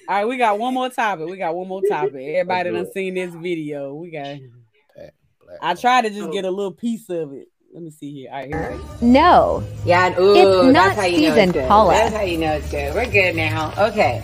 [0.10, 1.28] All right, we got one more topic.
[1.28, 2.16] We got one more topic.
[2.16, 2.94] Everybody do done it.
[2.94, 3.94] seen this video.
[3.96, 4.26] We got.
[4.26, 5.78] I woman.
[5.78, 6.32] tried to just Oh.
[6.32, 7.48] get a little piece of it.
[7.74, 8.30] Let me see here.
[8.32, 8.80] All right, here.
[9.02, 9.64] No.
[9.86, 11.68] Yeah, and ooh, It's not that's how you know it's good.
[11.68, 11.94] Paula.
[11.94, 12.94] That's how you know it's good.
[12.96, 13.74] We're good now.
[13.78, 14.24] Okay.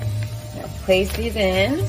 [0.57, 1.85] Now place these in.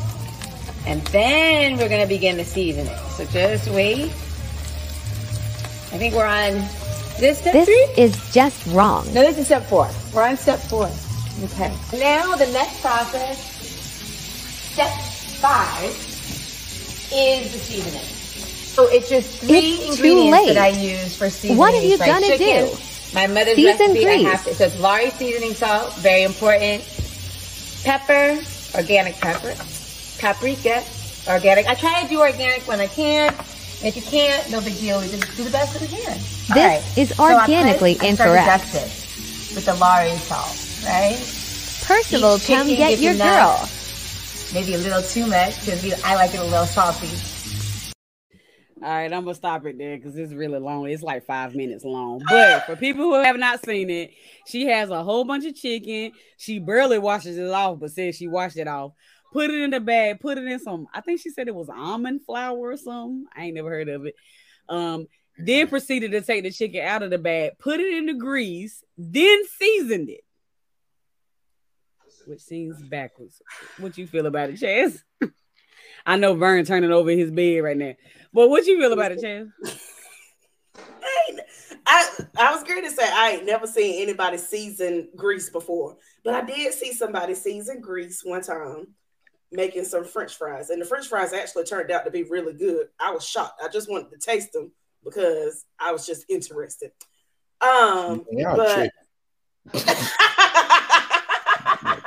[0.87, 2.95] And then we're gonna begin the seasoning.
[3.16, 4.11] So just wait.
[5.93, 6.55] I think we're on
[7.18, 8.03] this step This three?
[8.03, 9.07] is just wrong.
[9.14, 9.89] No, this is step four.
[10.12, 10.91] We're on step four.
[11.45, 11.72] Okay.
[11.99, 13.39] Now the next process,
[14.72, 14.91] step
[15.41, 15.85] five,
[17.12, 18.01] is the seasoning.
[18.03, 21.59] So it's just three It's ingredients that I use for seasoning.
[21.59, 22.66] What are you gonna chicken.
[22.68, 22.76] do?
[23.14, 24.07] My mother's Season recipe.
[24.09, 24.55] I have to.
[24.55, 26.82] So it's Lawry's seasoning salt, very important.
[27.85, 28.41] Pepper,
[28.74, 29.55] organic pepper.
[30.19, 30.83] Paprika,
[31.29, 31.67] organic.
[31.67, 33.35] I try to do organic when I can.
[33.83, 35.01] If you can't, no big deal.
[35.01, 36.09] We just do the best that we can.
[36.09, 36.99] All This right.
[36.99, 38.47] is So I put- organically I start to incorrect.
[38.47, 41.17] dust it with the Lawry's salt, right?
[41.87, 43.61] Percival, Each come chicken get gets your enough.
[44.55, 44.61] girl.
[44.61, 47.09] Maybe a little too much because I like it a little salty.
[48.83, 50.87] All right, I'm gonna stop it there because it's really long.
[50.89, 52.23] It's like five minutes long.
[52.29, 54.11] But for people who have not seen it,
[54.47, 56.12] she has a whole bunch of chicken.
[56.37, 58.93] She barely washes it off, but says she washed it off.
[59.35, 60.20] Put it in the bag.
[60.20, 60.87] Put it in some.
[60.95, 63.26] I think she said it was almond flour or something.
[63.37, 64.14] I ain't never heard of it.
[64.68, 68.14] Um, then proceeded to take the chicken out of the bag, put it in the
[68.14, 70.20] grease, then seasoned it.
[72.26, 73.43] Which seems backwards.
[73.78, 75.03] What you feel about it, Chaz?
[76.07, 77.95] I know Vern turning over his bed right now.
[78.32, 79.51] But what you feel about it, Chaz?
[80.78, 81.39] I,
[81.87, 86.35] I I was going to say I ain't never seen anybody season grease before, but
[86.35, 88.95] I did see somebody season grease one time
[89.53, 92.88] making some French fries, and the French fries actually turned out to be really good.
[93.01, 93.61] I was shocked.
[93.62, 94.72] I just wanted to taste them
[95.05, 96.90] because I was just interested.
[97.61, 98.90] Um, Y'all but.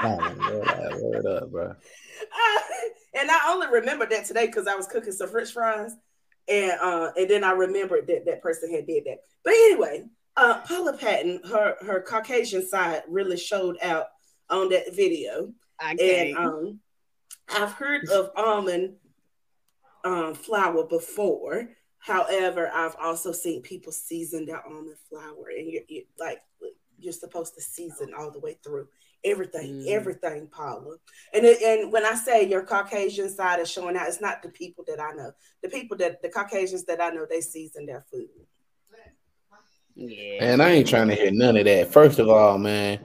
[0.03, 1.75] Word, word up, bro.
[3.13, 5.91] and I only remembered that today because I was cooking some French fries,
[6.47, 9.19] and uh, and then I remembered that that person had did that.
[9.43, 14.07] But anyway, uh, Paula Patton, her her Caucasian side really showed out
[14.49, 15.51] on that video,
[15.93, 16.31] Okay.
[16.31, 16.79] and um,
[17.49, 18.95] I've heard of almond
[20.03, 21.69] um, flour before.
[21.99, 26.41] However, I've also seen people season their almond flour, and you're, you like
[26.99, 28.87] you're supposed to season all the way through
[29.23, 29.87] everything, Mm.
[29.89, 30.97] everything, Paula.
[31.33, 34.49] And it, and when I say your Caucasian side is showing out, it's not the
[34.49, 35.31] people that I know.
[35.61, 38.29] The people that the Caucasians that I know, they season their food.
[39.95, 40.37] yeah.
[40.43, 41.91] And I ain't trying to hear none of that.
[41.91, 42.99] First of all, man,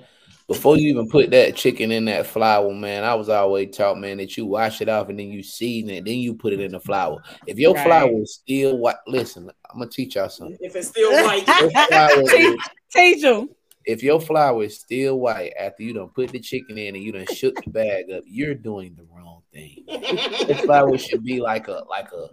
[0.49, 4.19] before you even put that chicken in that flour, man, I was always taught, man,
[4.19, 6.73] that you wash it off and then you season it, then you put it in
[6.73, 7.23] the flour.
[7.47, 7.83] If your Right.
[7.85, 10.59] flour is still white, listen, I'm gonna teach y'all something.
[10.61, 12.57] If it's still white, Your
[12.93, 13.49] Teach them.
[13.87, 17.11] if your flour is still white after you done put the chicken in and you
[17.13, 19.85] done shook the bag up, you're doing the wrong thing.
[20.47, 22.29] This flour should be like a like a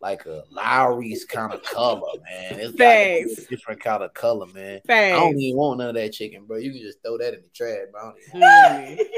[0.00, 2.60] like a Lawry's kind of color, man.
[2.60, 4.80] It's got to be a different kind of color, man.
[4.88, 6.58] I don't even want none of that chicken, bro.
[6.58, 8.00] You can just throw that in the trash, bro.
[8.00, 9.10] I, don't even- Honey.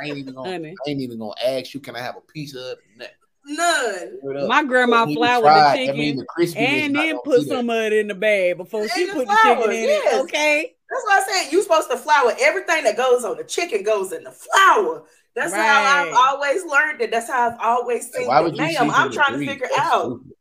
[0.00, 0.50] I ain't even gonna.
[0.50, 0.74] Honey.
[0.86, 1.80] I ain't even gonna ask you.
[1.80, 2.62] Can I have a piece of
[2.98, 3.10] it?
[3.44, 4.46] None.
[4.48, 5.78] My grandma That floured fried.
[5.80, 8.88] the That mean chicken the and then put some of it in the bag before
[8.88, 10.14] she In the put the chicken in yes.
[10.14, 10.20] it.
[10.22, 10.74] Okay.
[10.90, 14.12] That's why I said you supposed to flour everything that goes on the chicken goes
[14.12, 15.04] in the flour.
[15.34, 17.10] That's how I've always learned it.
[17.10, 18.44] That's how I've always seen Why it.
[18.44, 18.62] would you?
[18.62, 20.02] Ma'am, season I'm the trying to figure That's out.
[20.04, 20.32] Stupid.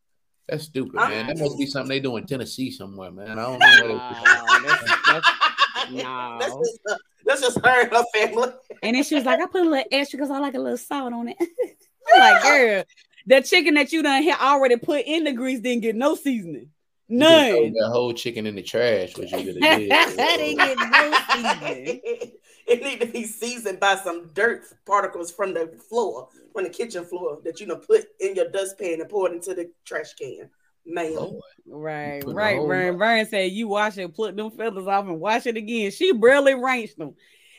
[0.48, 1.28] That's stupid, I'm- man.
[1.28, 3.40] That must be something they do in Tennessee somewhere, man.
[3.40, 3.96] I don't know.
[3.96, 6.38] What No, that's, that's, no.
[6.40, 8.50] That's just, uh, that's just her and her family.
[8.84, 10.78] And then she was like, I put a little extra because I like a little
[10.78, 11.38] salt on it.
[12.14, 12.84] I'm like, girl,
[13.28, 16.70] the chicken that you done had already put in the grease didn't get no seasoning.
[17.12, 17.74] You None.
[17.74, 19.18] That whole chicken in the trash.
[19.18, 20.58] What you could I have didn't did.
[20.58, 22.02] get no seasoning.
[22.68, 27.04] it need to be seasoned by some dirt particles from the floor, from the kitchen
[27.04, 30.50] floor that you know put in your dustpan and pour it into the trash can.
[30.86, 31.14] Ma'am.
[31.14, 31.42] Lord.
[31.68, 32.56] Right, Put right.
[32.58, 35.92] whole Vern, Vern said you wash it, put them feathers off, and wash it again.
[35.92, 37.16] She barely rinsed them.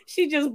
[0.07, 0.51] She just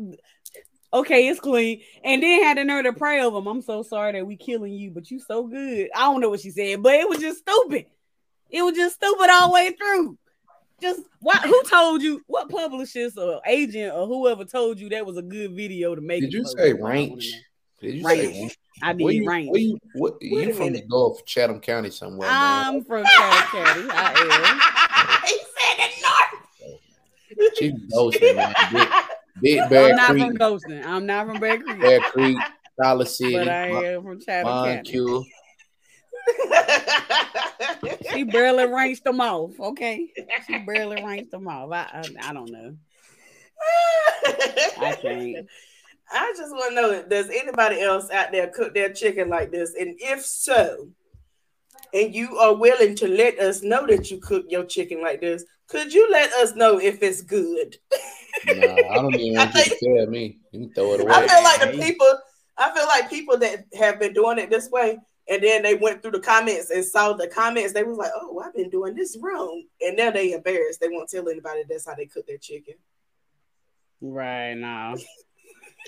[0.91, 1.81] Okay, it's clean.
[2.03, 3.47] And then had the nerve to pray over them.
[3.47, 5.89] I'm so sorry that we killing you, but you so good.
[5.95, 7.85] I don't know what she said, but it was just stupid.
[8.49, 10.17] It was just stupid all the way through.
[10.81, 11.41] Just what?
[11.43, 12.21] Who told you?
[12.27, 16.21] What publishers or agent or whoever told you that was a good video to make?
[16.21, 17.33] Did you say range?
[17.81, 18.21] Did you range.
[18.21, 18.57] say range?
[18.83, 19.49] I did Where you, range.
[19.49, 22.29] where you, what, you from the North Chatham County somewhere?
[22.31, 22.83] I'm man.
[22.83, 23.87] from Chatham County.
[23.91, 26.03] I he said it
[27.41, 27.57] north.
[27.57, 28.53] She ghosting, man.
[29.41, 30.85] Big, Big Bear I'm not Creek, from Ghosting.
[30.85, 31.81] I'm not from Bear Creek.
[31.81, 32.37] Bear Creek,
[32.79, 35.31] Siler City, but I am from Chatham County.
[36.49, 37.97] Moncure.
[38.11, 39.59] She barely ranked them off.
[39.59, 40.11] Okay,
[40.45, 41.71] she barely ranked them off.
[41.71, 42.75] I, I, I don't know.
[44.79, 45.47] I can't.
[46.11, 49.73] I just want to know: Does anybody else out there cook their chicken like this?
[49.77, 50.89] And if so,
[51.93, 55.43] and you are willing to let us know that you cook your chicken like this,
[55.67, 57.77] could you let us know if it's good?
[58.45, 60.39] Nah, I don't even want you to tell me.
[60.51, 61.11] You can throw it away.
[61.11, 62.19] I feel like the people,
[62.57, 64.99] I feel like people that have been doing it this way,
[65.29, 68.39] and then they went through the comments and saw the comments, they was like, "Oh,
[68.39, 70.79] I've been doing this wrong," and now they embarrassed.
[70.79, 72.75] They won't tell anybody that's how they cook their chicken.
[73.99, 74.95] Right now,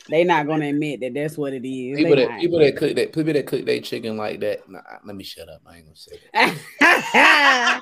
[0.10, 1.98] they not gonna admit that that's what it is.
[1.98, 2.40] People They that not.
[2.42, 4.68] people that cook that people that cook their chicken like that.
[4.70, 5.62] Nah, let me shut up.
[5.66, 7.82] I ain't gonna say that.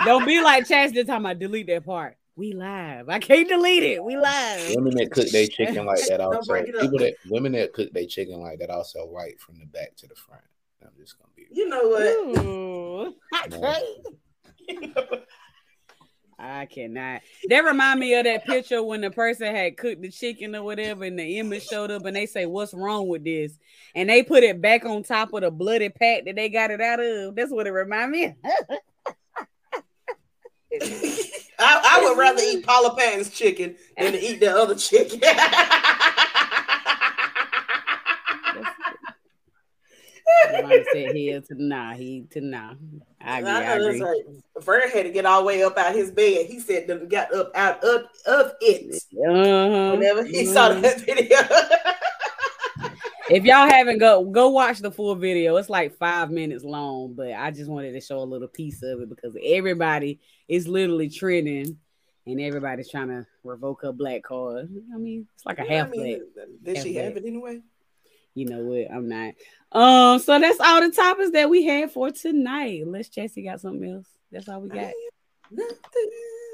[0.04, 0.92] Don't be like Chaz.
[0.92, 2.16] This time I delete that part.
[2.36, 3.10] We live.
[3.10, 4.02] I can't delete it.
[4.02, 4.74] We live.
[4.74, 6.40] Women that cook their chicken like that also.
[6.50, 6.66] break.
[6.80, 10.06] People that women that cook their chicken like that also right from the back to
[10.06, 10.42] the front.
[10.82, 11.46] I'm just gonna be.
[11.50, 12.44] You know what?
[12.44, 15.22] Ooh, I.
[16.42, 17.20] I cannot.
[17.50, 21.04] That remind me of that picture when the person had cooked the chicken or whatever,
[21.04, 23.58] and the image showed up, and they say, "What's wrong with this?"
[23.94, 26.80] And they put it back on top of the bloody pack that they got it
[26.80, 27.34] out of.
[27.36, 28.24] That's what it remind me.
[28.24, 28.34] of.
[31.62, 35.20] I, I would rather eat Paula Patton's chicken than to eat the other chicken.
[40.52, 42.74] Somebody said here to nah, he to nah.
[43.20, 43.50] I agree.
[43.50, 44.00] I I agree.
[44.00, 44.22] right.
[44.60, 46.46] Vern had to get all the way up out his bed.
[46.46, 49.90] He said that he got up out of, of it Uh-huh.
[49.96, 50.82] whenever he saw Mhm.
[50.82, 51.38] that video.
[53.28, 55.56] If y'all haven't go go watch the full video.
[55.56, 59.00] It's like five minutes long, but I just wanted to show a little piece of
[59.00, 60.18] it because everybody
[60.48, 61.78] is literally trending
[62.26, 64.68] and everybody's trying to revoke her black card.
[64.92, 66.46] I mean, it's like a Yeah, I half mean, black.
[66.64, 67.60] Did she half have it anyway?
[68.34, 68.90] You know what?
[68.90, 69.34] I'm not.
[69.72, 72.82] Um, so that's all the topics that we had for tonight.
[72.82, 74.06] Unless Chelsea got something else.
[74.32, 74.92] That's all we got.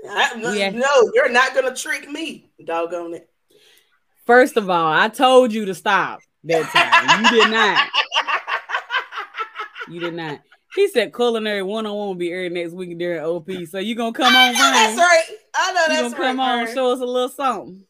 [0.08, 0.70] I, no, Yeah.
[0.70, 3.28] no, you're not gonna trick me, doggone it.
[4.24, 7.24] First of all, I told you to stop that time.
[7.24, 7.88] You did not.
[9.88, 10.40] You did not.
[10.74, 13.48] He said culinary one on one will be aired next week during OP.
[13.66, 15.24] So you gonna come on, I know that's right.
[15.54, 17.84] I know You that's gonna come on, show us a little something.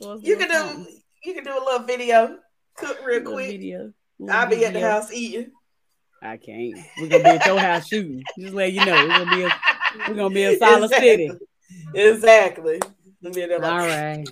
[0.00, 1.02] A You little can do something.
[1.24, 2.38] you can do a little video,
[2.76, 3.50] cook real quick.
[3.50, 3.92] video.
[4.30, 5.50] I'll be at the house eating.
[6.22, 6.78] I can't.
[7.00, 8.22] We're gonna be at your house shooting.
[8.38, 8.94] Just let you know.
[8.94, 9.50] We're gonna be a,
[10.08, 11.30] we're gonna be in Siler City.
[11.94, 12.80] Exactly.
[13.22, 14.24] Let me All right.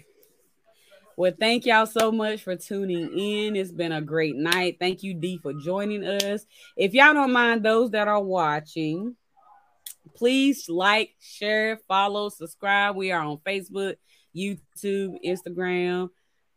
[1.16, 3.54] Well, thank y'all so much for tuning in.
[3.54, 4.78] It's been a great night.
[4.80, 6.46] Thank you, D, for joining us.
[6.76, 9.16] If y'all don't mind, those that are watching,
[10.14, 12.96] please like, share, follow, subscribe.
[12.96, 13.96] We are on Facebook,
[14.34, 16.08] YouTube, Instagram.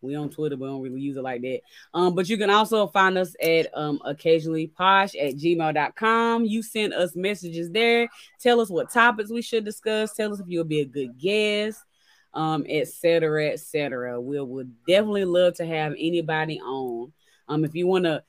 [0.04, 1.62] We on Twitter, but we don't really use it like that.
[1.93, 6.45] Um, but you can also find us at um occasionally posh at gmail.com.
[6.45, 8.08] You send us messages there.
[8.39, 10.14] Tell us what topics we should discuss.
[10.14, 11.80] Tell us if you'll be a good guest
[12.34, 12.88] um, etc.
[12.88, 14.22] cetera, et cetera.
[14.22, 17.14] We would definitely love to have anybody on.
[17.47, 18.24] Um, if you want to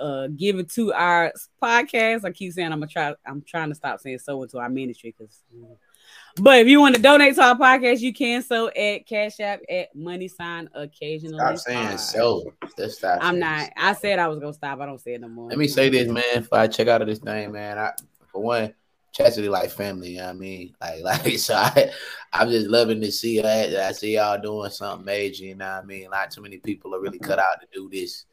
[0.00, 3.14] uh give it to our podcast, I keep saying I'm gonna try.
[3.26, 5.42] I'm trying to stop saying so into our ministry because.
[6.36, 9.60] But if you want to donate to our podcast, you can so at Cash App
[9.68, 11.38] at money sign occasionally.
[11.38, 12.52] Stop saying so.
[12.78, 13.18] Just stop.
[13.20, 13.70] I'm not.
[13.76, 14.80] I said I was gonna stop.
[14.80, 15.48] I don't say it no more.
[15.48, 16.22] Let me say this, man.
[16.34, 17.92] If I check out of this thing, man, I
[18.30, 18.74] for one,
[19.12, 20.12] Chastity like family.
[20.12, 21.54] You know what I mean, like, like so.
[21.54, 21.90] I,
[22.32, 23.74] I'm just loving to see that.
[23.74, 25.44] I see y'all doing something major.
[25.44, 26.08] You know what I mean?
[26.10, 28.26] Not too many people are really cut out to do this,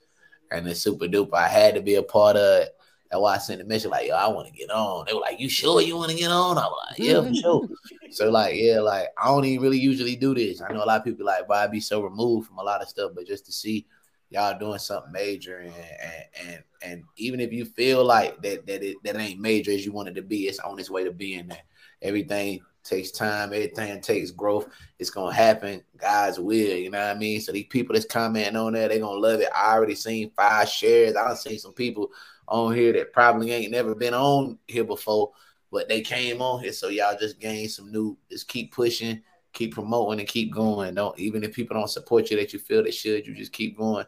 [0.51, 1.33] and it's super duper.
[1.33, 2.76] I had to be a part of it.
[3.09, 5.21] That's why I sent a message like, "Yo, I want to get on." They were
[5.21, 7.69] like, "You sure you want to get on?" I was like, "Yeah, for sure."
[8.09, 10.61] So like, yeah, like I don't even really usually do this.
[10.61, 12.81] I know a lot of people like, "But I be so removed from a lot
[12.81, 13.85] of stuff," but just to see
[14.29, 18.83] y'all doing something major and and and, and even if you feel like that that
[18.83, 21.11] it that ain't major as you want it to be, it's on its way to
[21.11, 21.63] being there.
[22.01, 24.67] Everything takes time, everything takes growth.
[24.99, 25.83] It's gonna happen.
[25.97, 27.41] God's will, you know what I mean?
[27.41, 29.49] So these people that's commenting on there, they gonna love it.
[29.53, 31.15] I already seen five shares.
[31.15, 32.11] I done seen some people
[32.47, 35.31] on here that probably ain't never been on here before,
[35.71, 36.73] but they came on here.
[36.73, 39.21] So y'all just gain some new, just keep pushing,
[39.53, 40.95] keep promoting and keep going.
[40.95, 43.77] Don't even if people don't support you that you feel they should, you just keep
[43.77, 44.05] going.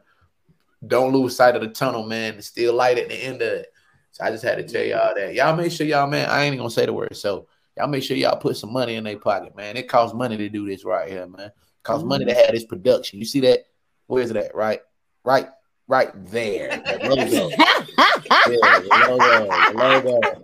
[0.87, 2.35] Don't lose sight of the tunnel, man.
[2.35, 3.73] It's still light at the end of it.
[4.11, 5.33] So I just had to tell y'all that.
[5.33, 6.29] Y'all make sure y'all, man.
[6.29, 7.15] I ain't even gonna say the word.
[7.15, 7.47] So
[7.77, 9.77] y'all make sure y'all put some money in their pocket, man.
[9.77, 11.47] It costs money to do this right here, man.
[11.47, 11.53] It
[11.83, 12.09] costs mm-hmm.
[12.09, 13.19] money to have this production.
[13.19, 13.65] You see that?
[14.07, 14.55] Where's that?
[14.55, 14.81] Right,
[15.23, 15.49] right,
[15.89, 16.69] right there.
[16.69, 17.49] The logo.
[17.57, 19.49] yeah, the logo.
[19.71, 20.43] The logo.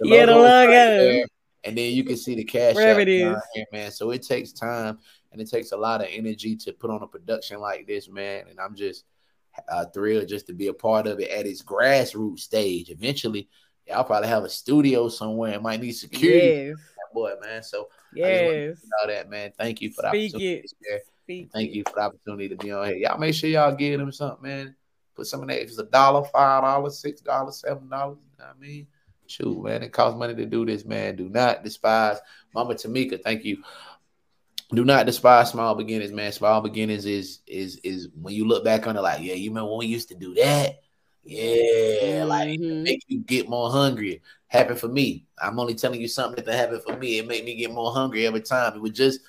[0.00, 1.26] The yeah, the logo.
[1.62, 3.36] And then you can see the cash Wherever it is.
[3.54, 3.90] Here, man.
[3.90, 4.98] So it takes time
[5.30, 8.46] and it takes a lot of energy to put on a production like this, man.
[8.48, 9.04] And I'm just
[9.68, 12.90] uh, thrilled just to be a part of it at its grassroots stage.
[12.90, 13.48] Eventually,
[13.86, 16.68] y'all probably have a studio somewhere and might need security.
[16.68, 16.76] Yes.
[17.12, 17.62] Boy, man.
[17.62, 19.50] So yes, all that, man.
[19.56, 20.68] Thank you for the Speak opportunity.
[21.28, 21.48] It.
[21.52, 22.96] Thank you for the opportunity to be on here.
[22.96, 24.76] Y'all make sure y'all give them something, man.
[25.16, 25.62] Put some of that.
[25.62, 28.18] If it's a dollar, five dollars, six dollars, seven dollars.
[28.20, 28.86] You know what I mean?
[29.28, 31.16] Shoot, man, it costs money to do this, man.
[31.16, 32.18] Do not despise
[32.54, 33.20] Mama Tamika.
[33.20, 33.62] Thank you
[34.72, 36.32] do not despise small beginnings, man.
[36.32, 39.70] Small beginnings is is is when you look back on it, like, yeah, you remember
[39.70, 40.80] when we used to do that?
[41.24, 42.82] Yeah, like mm-hmm.
[42.82, 44.22] make you get more hungry.
[44.48, 45.26] Happened for me.
[45.40, 47.18] I'm only telling you something that happened for me.
[47.18, 48.74] It made me get more hungry every time.
[48.74, 49.20] It was just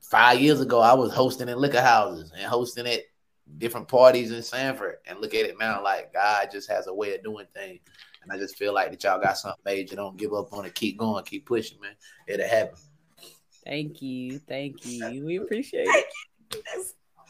[0.00, 0.80] five years ago.
[0.80, 3.00] I was hosting in liquor houses and hosting at
[3.58, 4.96] different parties in Sanford.
[5.06, 7.80] And look at it now, like God just has a way of doing things.
[8.22, 9.96] And I just feel like that y'all got something major.
[9.96, 10.74] Don't give up on it.
[10.74, 11.24] Keep going.
[11.24, 11.92] Keep pushing, man.
[12.26, 12.78] It'll happen.
[13.64, 14.38] Thank you.
[14.38, 15.24] Thank you.
[15.24, 16.06] We appreciate it.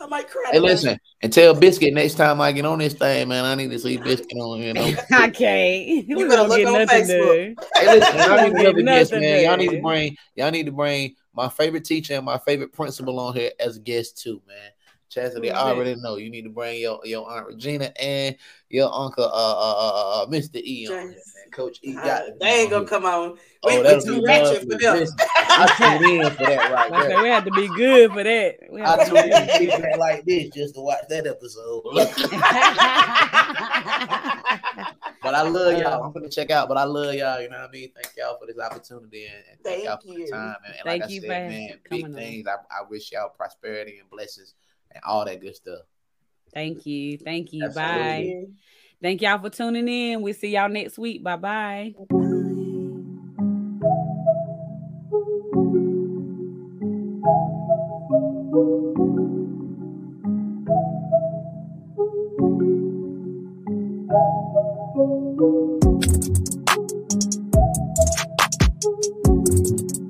[0.02, 0.48] I might cry.
[0.52, 3.44] Hey, listen, and tell Biscuit next time I get on this thing, man.
[3.44, 4.68] I need to see Biscuit on here.
[4.68, 4.94] You know?
[5.12, 6.08] I can't.
[6.08, 7.54] You better look on Facebook.
[7.74, 9.44] Hey, listen, y'all need to guest, man.
[9.44, 13.20] Y'all need to bring y'all need to bring my favorite teacher and my favorite principal
[13.20, 14.70] on here as a guest too, man.
[15.10, 18.36] Chastity, I already know you need to bring your, your aunt Regina and
[18.68, 20.62] your uncle uh uh, uh, uh Mr.
[20.62, 21.18] E on here,
[21.50, 23.32] Coach E got uh, they ain't gonna come on.
[23.32, 25.04] We, oh, that's too ratchet for them.
[25.18, 27.10] I tuned in for that right there.
[27.10, 28.58] Said, we had to be good for that.
[28.84, 31.82] I tuned in for like this just to watch that episode.
[35.22, 36.04] but I love y'all.
[36.04, 37.42] I'm gonna check out, but I love y'all.
[37.42, 37.90] You know what I mean?
[37.96, 40.54] Thank y'all for this opportunity and, and thank, thank, y'all for the time.
[40.64, 42.46] And, and thank like you I said, man, big things.
[42.46, 44.54] I, I wish y'all prosperity and blessings
[44.92, 45.80] and all that good stuff.
[46.52, 47.18] Thank you.
[47.18, 47.68] Thank you.
[47.70, 48.46] Bye.
[49.02, 50.20] Thank y'all for tuning in.
[50.20, 51.22] We'll see y'all next week.
[51.22, 51.94] Bye-bye.
[51.96, 52.40] Bye-bye.